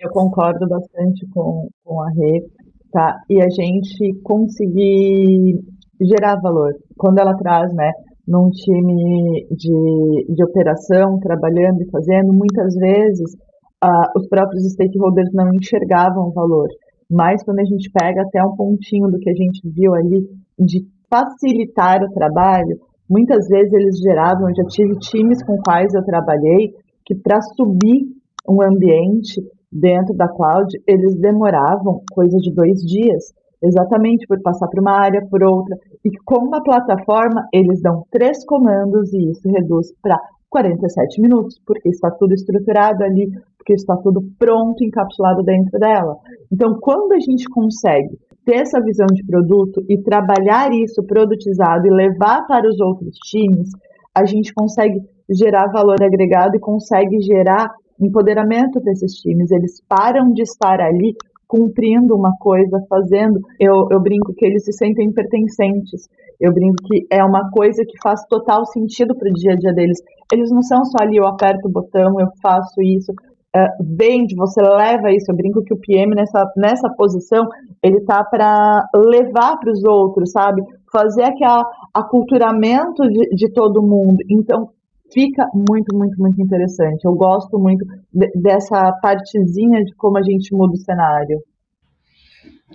[0.00, 2.42] Eu concordo bastante com, com a Rê,
[2.90, 3.16] tá?
[3.28, 5.60] E a gente conseguir
[6.00, 6.72] gerar valor.
[6.96, 7.92] Quando ela traz, né,
[8.26, 13.36] num time de, de operação, trabalhando e fazendo, muitas vezes
[13.84, 16.68] uh, os próprios stakeholders não enxergavam o valor.
[17.10, 20.26] Mas quando a gente pega até um pontinho do que a gente viu ali
[20.58, 26.72] de facilitar o trabalho, muitas vezes eles geravam, já tive times com quais eu trabalhei,
[27.04, 28.02] que para subir
[28.48, 34.80] um ambiente dentro da cloud, eles demoravam coisa de dois dias, exatamente por passar por
[34.80, 35.76] uma área, por outra.
[36.04, 40.18] E com uma plataforma, eles dão três comandos e isso reduz para
[40.56, 46.16] 47 minutos, porque está tudo estruturado ali, porque está tudo pronto, encapsulado dentro dela.
[46.50, 51.90] Então, quando a gente consegue ter essa visão de produto e trabalhar isso produtizado e
[51.90, 53.68] levar para os outros times,
[54.14, 54.98] a gente consegue
[55.28, 59.50] gerar valor agregado e consegue gerar empoderamento para esses times.
[59.50, 61.14] Eles param de estar ali
[61.46, 63.40] cumprindo uma coisa, fazendo.
[63.58, 66.08] Eu, eu brinco que eles se sentem pertencentes.
[66.40, 69.72] Eu brinco que é uma coisa que faz total sentido para o dia a dia
[69.72, 69.98] deles.
[70.32, 73.12] Eles não são só ali, eu aperto o botão, eu faço isso.
[73.56, 75.30] Uh, vende, você leva isso.
[75.30, 77.48] Eu brinco que o PM nessa, nessa posição,
[77.82, 80.62] ele tá para levar para os outros, sabe?
[80.92, 81.62] Fazer aquele
[81.94, 84.18] aculturamento de, de todo mundo.
[84.28, 84.68] Então,
[85.12, 87.04] fica muito, muito, muito interessante.
[87.04, 91.42] Eu gosto muito de, dessa partezinha de como a gente muda o cenário.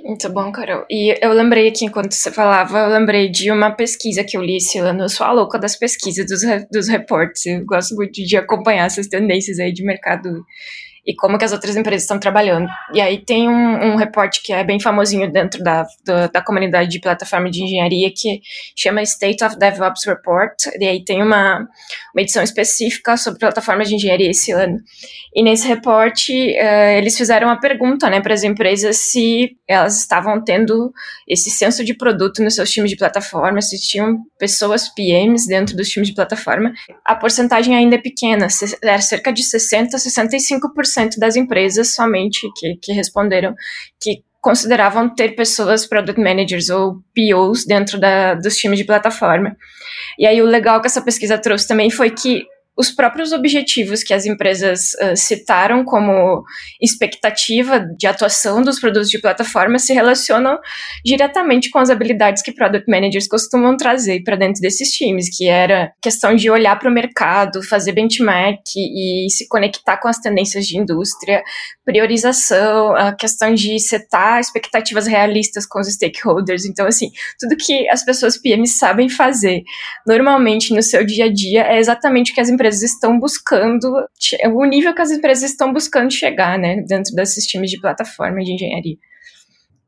[0.03, 0.85] Muito bom, Carol.
[0.89, 4.57] E eu lembrei aqui, enquanto você falava, eu lembrei de uma pesquisa que eu li
[4.57, 5.03] esse ano.
[5.03, 7.45] Eu sou a louca das pesquisas, dos, dos reportes.
[7.45, 10.43] Eu gosto muito de acompanhar essas tendências aí de mercado
[11.05, 12.69] e como que as outras empresas estão trabalhando.
[12.93, 16.89] E aí tem um, um reporte que é bem famosinho dentro da, do, da comunidade
[16.89, 18.39] de plataforma de engenharia que
[18.75, 21.67] chama State of DevOps Report, e aí tem uma,
[22.13, 24.77] uma edição específica sobre plataformas de engenharia esse ano.
[25.33, 30.43] E nesse reporte uh, eles fizeram uma pergunta né, para as empresas se elas estavam
[30.43, 30.91] tendo
[31.27, 35.89] esse senso de produto nos seus times de plataforma, se tinham pessoas PMs dentro dos
[35.89, 36.73] times de plataforma.
[37.05, 38.47] A porcentagem ainda é pequena,
[38.83, 43.53] era cerca de 60 a 65% 10% das empresas somente que, que responderam
[43.99, 49.55] que consideravam ter pessoas, product managers ou POs dentro da, dos times de plataforma.
[50.17, 52.43] E aí o legal que essa pesquisa trouxe também foi que
[52.77, 56.43] os próprios objetivos que as empresas uh, citaram como
[56.81, 60.57] expectativa de atuação dos produtos de plataforma se relacionam
[61.05, 65.91] diretamente com as habilidades que product managers costumam trazer para dentro desses times, que era
[66.01, 70.77] questão de olhar para o mercado, fazer benchmark e se conectar com as tendências de
[70.77, 71.43] indústria,
[71.85, 76.65] priorização, a questão de setar expectativas realistas com os stakeholders.
[76.65, 77.09] Então, assim,
[77.39, 79.61] tudo que as pessoas PM sabem fazer
[80.07, 83.91] normalmente no seu dia a dia é exatamente o que as empresas empresas estão buscando,
[84.53, 88.53] o nível que as empresas estão buscando chegar, né, dentro desses times de plataforma de
[88.53, 88.97] engenharia.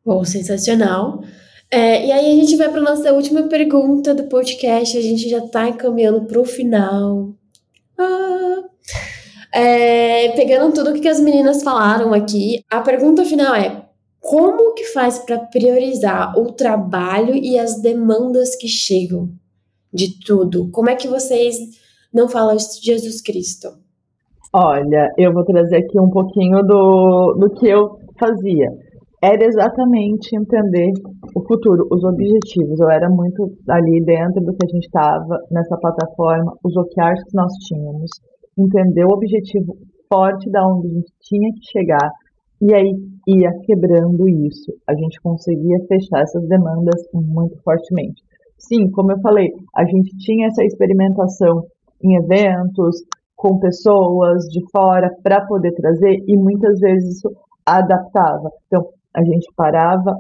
[0.03, 1.23] Bom, sensacional.
[1.69, 5.37] É, e aí a gente vai para nossa última pergunta do podcast, a gente já
[5.37, 7.33] está encaminhando para o final.
[7.97, 8.63] Ah.
[9.53, 13.85] É, pegando tudo que as meninas falaram aqui, a pergunta final é:
[14.19, 19.29] como que faz para priorizar o trabalho e as demandas que chegam
[19.93, 20.69] de tudo?
[20.71, 21.55] Como é que vocês
[22.13, 23.69] não fala de Jesus Cristo?
[24.53, 28.69] Olha, eu vou trazer aqui um pouquinho do, do que eu fazia.
[29.23, 30.91] Era exatamente entender
[31.35, 32.79] o futuro, os objetivos.
[32.79, 37.35] Eu era muito ali dentro do que a gente estava nessa plataforma, os OKRs que
[37.35, 38.11] nós tínhamos,
[38.57, 39.75] entender o objetivo
[40.11, 42.11] forte da onde a gente tinha que chegar
[42.61, 42.91] e aí
[43.27, 44.71] ia quebrando isso.
[44.87, 48.21] A gente conseguia fechar essas demandas muito fortemente.
[48.57, 51.63] Sim, como eu falei, a gente tinha essa experimentação
[52.03, 53.03] em eventos,
[53.35, 57.29] com pessoas de fora para poder trazer e muitas vezes isso
[57.65, 58.49] adaptava.
[58.67, 60.15] Então, a gente parava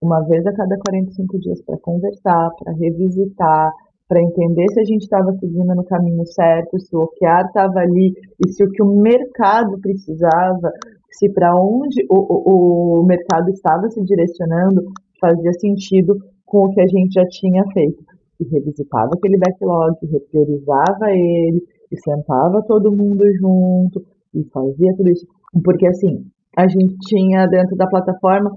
[0.00, 3.70] uma vez a cada 45 dias para conversar, para revisitar,
[4.08, 8.12] para entender se a gente estava seguindo no caminho certo, se o OKR estava ali
[8.44, 10.72] e se o que o mercado precisava,
[11.10, 14.82] se para onde o, o, o mercado estava se direcionando
[15.20, 18.11] fazia sentido com o que a gente já tinha feito
[18.42, 24.02] e revisitava aquele backlog, repriorizava ele, e sentava todo mundo junto,
[24.34, 25.26] e fazia tudo isso.
[25.62, 26.24] Porque, assim,
[26.56, 28.50] a gente tinha dentro da plataforma,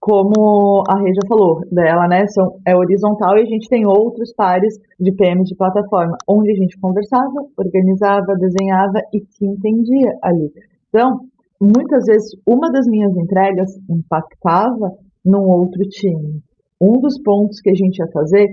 [0.00, 4.74] como a Reja falou, dela, né, são, é horizontal e a gente tem outros pares
[4.98, 10.50] de PMs de plataforma, onde a gente conversava, organizava, desenhava e se entendia ali.
[10.88, 11.20] Então,
[11.60, 14.92] muitas vezes, uma das minhas entregas impactava
[15.24, 16.40] num outro time.
[16.80, 18.46] Um dos pontos que a gente ia fazer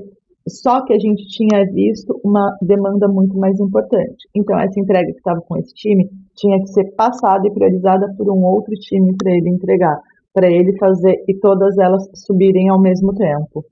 [0.49, 4.27] só que a gente tinha visto uma demanda muito mais importante.
[4.35, 8.29] Então, essa entrega que estava com esse time tinha que ser passada e priorizada por
[8.31, 9.97] um outro time para ele entregar,
[10.33, 13.65] para ele fazer e todas elas subirem ao mesmo tempo.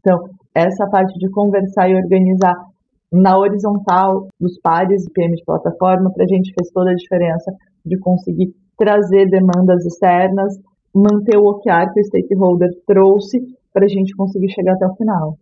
[0.00, 2.54] Então, essa parte de conversar e organizar
[3.12, 7.52] na horizontal dos pares de PM de plataforma, para a gente fez toda a diferença
[7.84, 10.54] de conseguir trazer demandas externas,
[10.94, 13.38] manter o OKR que o stakeholder trouxe
[13.72, 15.36] para a gente conseguir chegar até o final.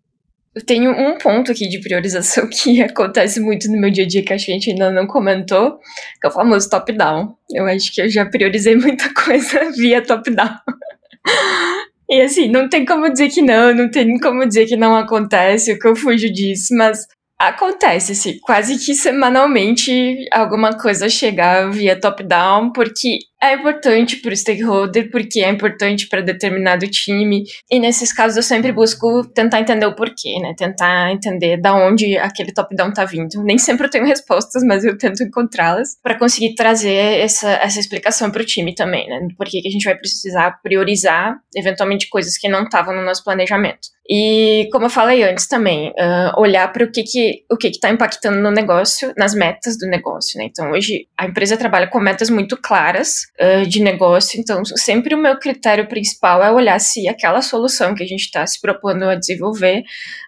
[0.52, 4.24] Eu tenho um ponto aqui de priorização que acontece muito no meu dia a dia
[4.24, 5.78] que a gente ainda não comentou,
[6.20, 7.36] que é o famoso top-down.
[7.52, 10.50] Eu acho que eu já priorizei muita coisa via top-down.
[12.08, 15.78] E assim, não tem como dizer que não, não tem como dizer que não acontece,
[15.78, 17.06] que eu fujo disso, mas
[17.38, 24.36] acontece, assim, quase que semanalmente alguma coisa chegar via top-down, porque é importante para o
[24.36, 27.44] stakeholder, porque é importante para determinado time.
[27.70, 30.54] E nesses casos eu sempre busco tentar entender o porquê, né?
[30.56, 33.42] Tentar entender da onde aquele top-down tá vindo.
[33.42, 38.30] Nem sempre eu tenho respostas, mas eu tento encontrá-las para conseguir trazer essa, essa explicação
[38.30, 39.26] para o time também, né?
[39.36, 43.88] Por que a gente vai precisar priorizar, eventualmente, coisas que não estavam no nosso planejamento.
[44.12, 47.90] E como eu falei antes também, uh, olhar para o que que o que está
[47.90, 50.46] impactando no negócio, nas metas do negócio, né?
[50.50, 54.40] Então hoje a empresa trabalha com metas muito claras uh, de negócio.
[54.40, 58.46] Então, sempre o meu critério principal é olhar se aquela solução que a gente está
[58.46, 59.82] se propondo a desenvolver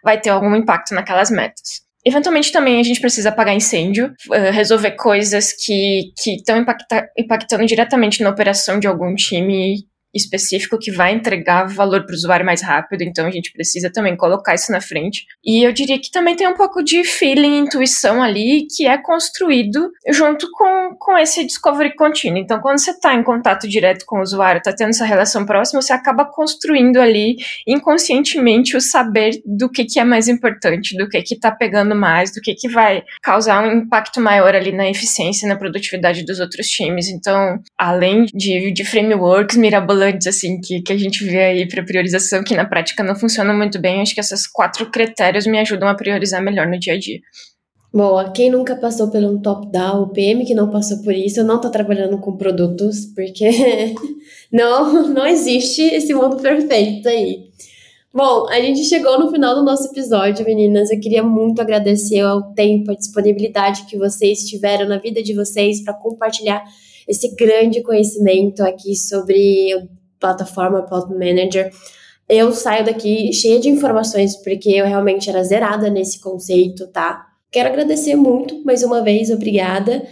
[0.05, 1.83] vai ter algum impacto naquelas metas.
[2.05, 4.13] Eventualmente também a gente precisa apagar incêndio,
[4.53, 11.15] resolver coisas que estão impacta impactando diretamente na operação de algum time específico que vai
[11.15, 14.81] entregar valor para o usuário mais rápido, então a gente precisa também colocar isso na
[14.81, 15.27] frente.
[15.45, 19.91] E eu diria que também tem um pouco de feeling, intuição ali, que é construído
[20.11, 22.39] junto com, com esse discovery contínuo.
[22.39, 25.81] Então, quando você está em contato direto com o usuário, está tendo essa relação próxima,
[25.81, 27.37] você acaba construindo ali
[27.67, 32.33] inconscientemente o saber do que, que é mais importante, do que que está pegando mais,
[32.33, 36.41] do que que vai causar um impacto maior ali na eficiência e na produtividade dos
[36.41, 37.09] outros times.
[37.09, 42.43] Então, além de, de frameworks mirabolantes assim que, que a gente vê aí para priorização
[42.43, 45.95] que na prática não funciona muito bem, acho que esses quatro critérios me ajudam a
[45.95, 47.21] priorizar melhor no dia a dia.
[47.95, 51.69] Boa, quem nunca passou pelo top-down, o PM que não passou por isso, não está
[51.69, 53.95] trabalhando com produtos, porque
[54.51, 57.53] não, não existe esse mundo perfeito aí.
[58.15, 60.91] Bom, a gente chegou no final do nosso episódio, meninas.
[60.91, 65.83] Eu queria muito agradecer ao tempo, a disponibilidade que vocês tiveram na vida de vocês
[65.83, 66.63] para compartilhar
[67.09, 69.89] esse grande conhecimento aqui sobre
[70.19, 71.71] plataforma Plot Manager.
[72.29, 77.27] Eu saio daqui cheia de informações porque eu realmente era zerada nesse conceito, tá?
[77.51, 80.03] Quero agradecer muito mais uma vez, obrigada.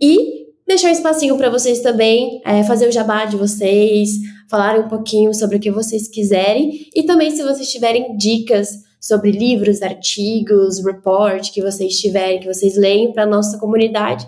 [0.00, 4.10] E deixar um espacinho para vocês também é, fazer o jabá de vocês,
[4.48, 6.86] falarem um pouquinho sobre o que vocês quiserem.
[6.94, 8.70] E também, se vocês tiverem dicas
[9.00, 14.26] sobre livros, artigos, report que vocês tiverem, que vocês leem para nossa comunidade,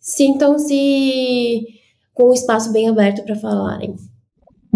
[0.00, 1.60] sintam-se
[2.14, 3.94] com o espaço bem aberto para falarem.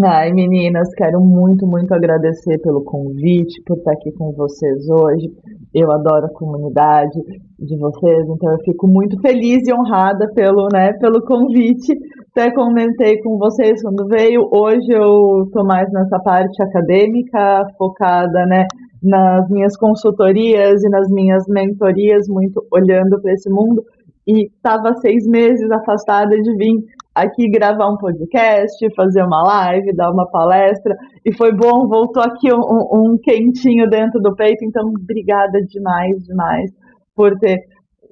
[0.02, 5.30] Ai, meninas, quero muito, muito agradecer pelo convite, por estar aqui com vocês hoje.
[5.72, 7.16] Eu adoro a comunidade
[7.60, 11.96] de vocês, então eu fico muito feliz e honrada pelo, né, pelo convite.
[12.32, 14.48] Até comentei com vocês quando veio.
[14.52, 18.66] Hoje eu estou mais nessa parte acadêmica, focada, né,
[19.00, 23.84] nas minhas consultorias e nas minhas mentorias, muito olhando para esse mundo.
[24.26, 26.82] E estava seis meses afastada de vir
[27.14, 32.52] aqui gravar um podcast, fazer uma live, dar uma palestra, e foi bom, voltou aqui
[32.52, 36.70] um, um quentinho dentro do peito, então obrigada demais, demais
[37.14, 37.58] por ter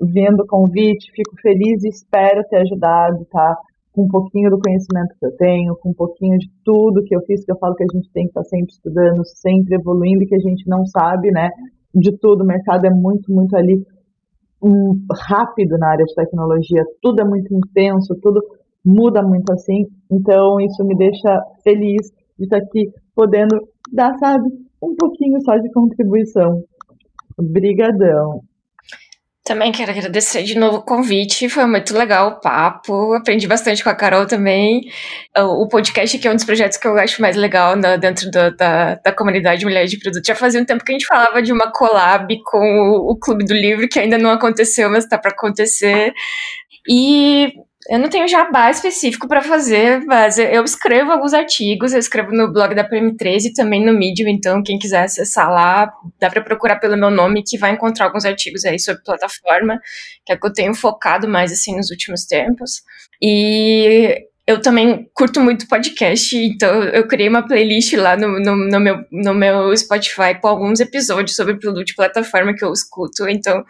[0.01, 3.57] vindo o convite, fico feliz e espero ter ajudado, tá?
[3.93, 7.21] Com um pouquinho do conhecimento que eu tenho, com um pouquinho de tudo que eu
[7.23, 10.27] fiz, que eu falo que a gente tem que estar sempre estudando, sempre evoluindo, e
[10.27, 11.51] que a gente não sabe, né,
[11.95, 13.85] de tudo, o mercado é muito, muito ali
[15.29, 18.41] rápido na área de tecnologia, tudo é muito intenso, tudo
[18.85, 19.87] muda muito assim.
[20.11, 23.57] Então, isso me deixa feliz de estar aqui podendo
[23.93, 24.49] dar, sabe,
[24.83, 26.63] um pouquinho só de contribuição.
[27.39, 28.43] Obrigadão.
[29.45, 33.91] Também quero agradecer de novo o convite, foi muito legal o papo, aprendi bastante com
[33.91, 34.83] a Carol também.
[35.37, 38.51] O podcast aqui é um dos projetos que eu acho mais legal né, dentro da,
[38.51, 40.25] da, da, comunidade Mulheres de Produto.
[40.25, 43.45] Já fazia um tempo que a gente falava de uma collab com o, o Clube
[43.45, 46.13] do Livro, que ainda não aconteceu, mas está para acontecer.
[46.89, 47.53] E
[47.89, 52.53] eu não tenho jabá específico para fazer, mas eu escrevo alguns artigos, eu escrevo no
[52.53, 56.77] blog da PM13 e também no Medium, então quem quiser acessar lá, dá para procurar
[56.77, 59.81] pelo meu nome que vai encontrar alguns artigos aí sobre plataforma,
[60.25, 62.83] que é que eu tenho focado mais assim nos últimos tempos.
[63.21, 68.81] E eu também curto muito podcast, então eu criei uma playlist lá no, no, no,
[68.81, 73.65] meu, no meu Spotify com alguns episódios sobre produto de plataforma que eu escuto, então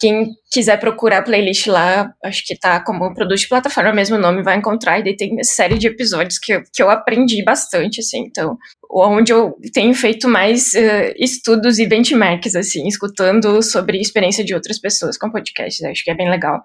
[0.00, 4.42] quem quiser procurar a playlist lá, acho que tá como produto de plataforma, mesmo nome,
[4.42, 4.98] vai encontrar.
[4.98, 8.24] E daí tem uma série de episódios que eu, que eu aprendi bastante, assim.
[8.26, 8.56] Então,
[8.90, 14.80] onde eu tenho feito mais uh, estudos e benchmarks, assim, escutando sobre experiência de outras
[14.80, 15.84] pessoas com podcasts.
[15.84, 16.62] Acho que é bem legal.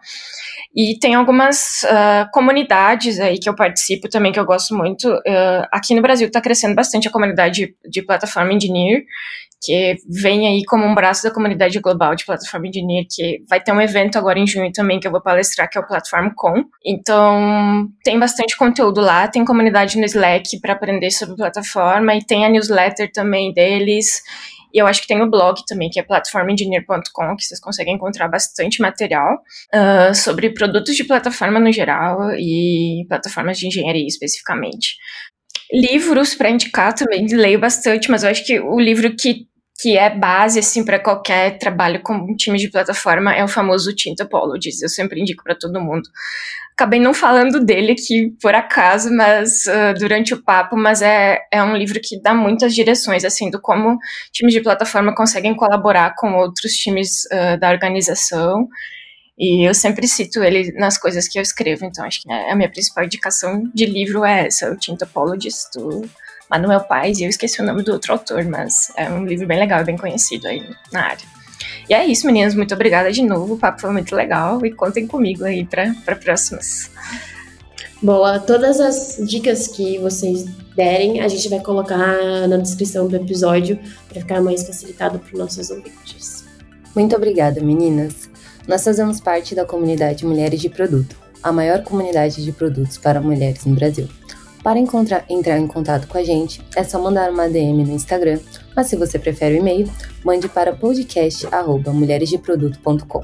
[0.74, 5.10] E tem algumas uh, comunidades aí que eu participo também, que eu gosto muito.
[5.10, 9.04] Uh, aqui no Brasil está crescendo bastante a comunidade de, de plataforma engineer
[9.66, 13.72] que vem aí como um braço da comunidade global de plataforma engineer, que vai ter
[13.72, 16.66] um evento agora em junho também que eu vou palestrar, que é o Platform Com.
[16.86, 22.46] Então, tem bastante conteúdo lá, tem comunidade no Slack para aprender sobre plataforma e tem
[22.46, 24.22] a newsletter também deles.
[24.76, 28.28] E eu acho que tem o blog também, que é platformengineer.com, que vocês conseguem encontrar
[28.28, 29.36] bastante material
[29.74, 34.98] uh, sobre produtos de plataforma no geral e plataformas de engenharia especificamente.
[35.72, 39.48] Livros para indicar também, leio bastante, mas eu acho que o livro que
[39.78, 43.94] que é base assim para qualquer trabalho com um time de plataforma é o famoso
[43.94, 44.82] Tintopologies.
[44.82, 46.10] Eu sempre indico para todo mundo.
[46.74, 51.64] Acabei não falando dele aqui por acaso, mas uh, durante o papo, mas é, é
[51.64, 53.98] um livro que dá muitas direções assim do como
[54.32, 58.68] times de plataforma conseguem colaborar com outros times uh, da organização
[59.38, 62.70] e eu sempre cito ele nas coisas que eu escrevo, então acho que a minha
[62.70, 66.10] principal indicação de livro é essa, o Tintopologist, do
[66.50, 69.60] Manuel Paz, e eu esqueci o nome do outro autor, mas é um livro bem
[69.60, 71.26] legal e bem conhecido aí na área.
[71.90, 75.08] E é isso, meninas, muito obrigada de novo, o papo foi muito legal, e contem
[75.08, 76.90] comigo aí para próximas.
[78.02, 83.80] Boa, todas as dicas que vocês derem, a gente vai colocar na descrição do episódio
[84.10, 86.44] para ficar mais facilitado para os nossos ouvintes.
[86.96, 88.30] Muito obrigada, meninas.
[88.68, 93.66] Nós fazemos parte da comunidade Mulheres de Produto, a maior comunidade de produtos para mulheres
[93.66, 94.08] no Brasil.
[94.66, 98.40] Para encontrar, entrar em contato com a gente, é só mandar uma DM no Instagram,
[98.76, 99.88] mas se você prefere o e-mail,
[100.24, 103.24] mande para podcast@mulheresdeproduto.com.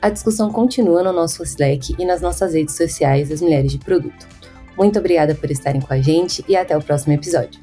[0.00, 4.28] A discussão continua no nosso Slack e nas nossas redes sociais das Mulheres de Produto.
[4.78, 7.60] Muito obrigada por estarem com a gente e até o próximo episódio.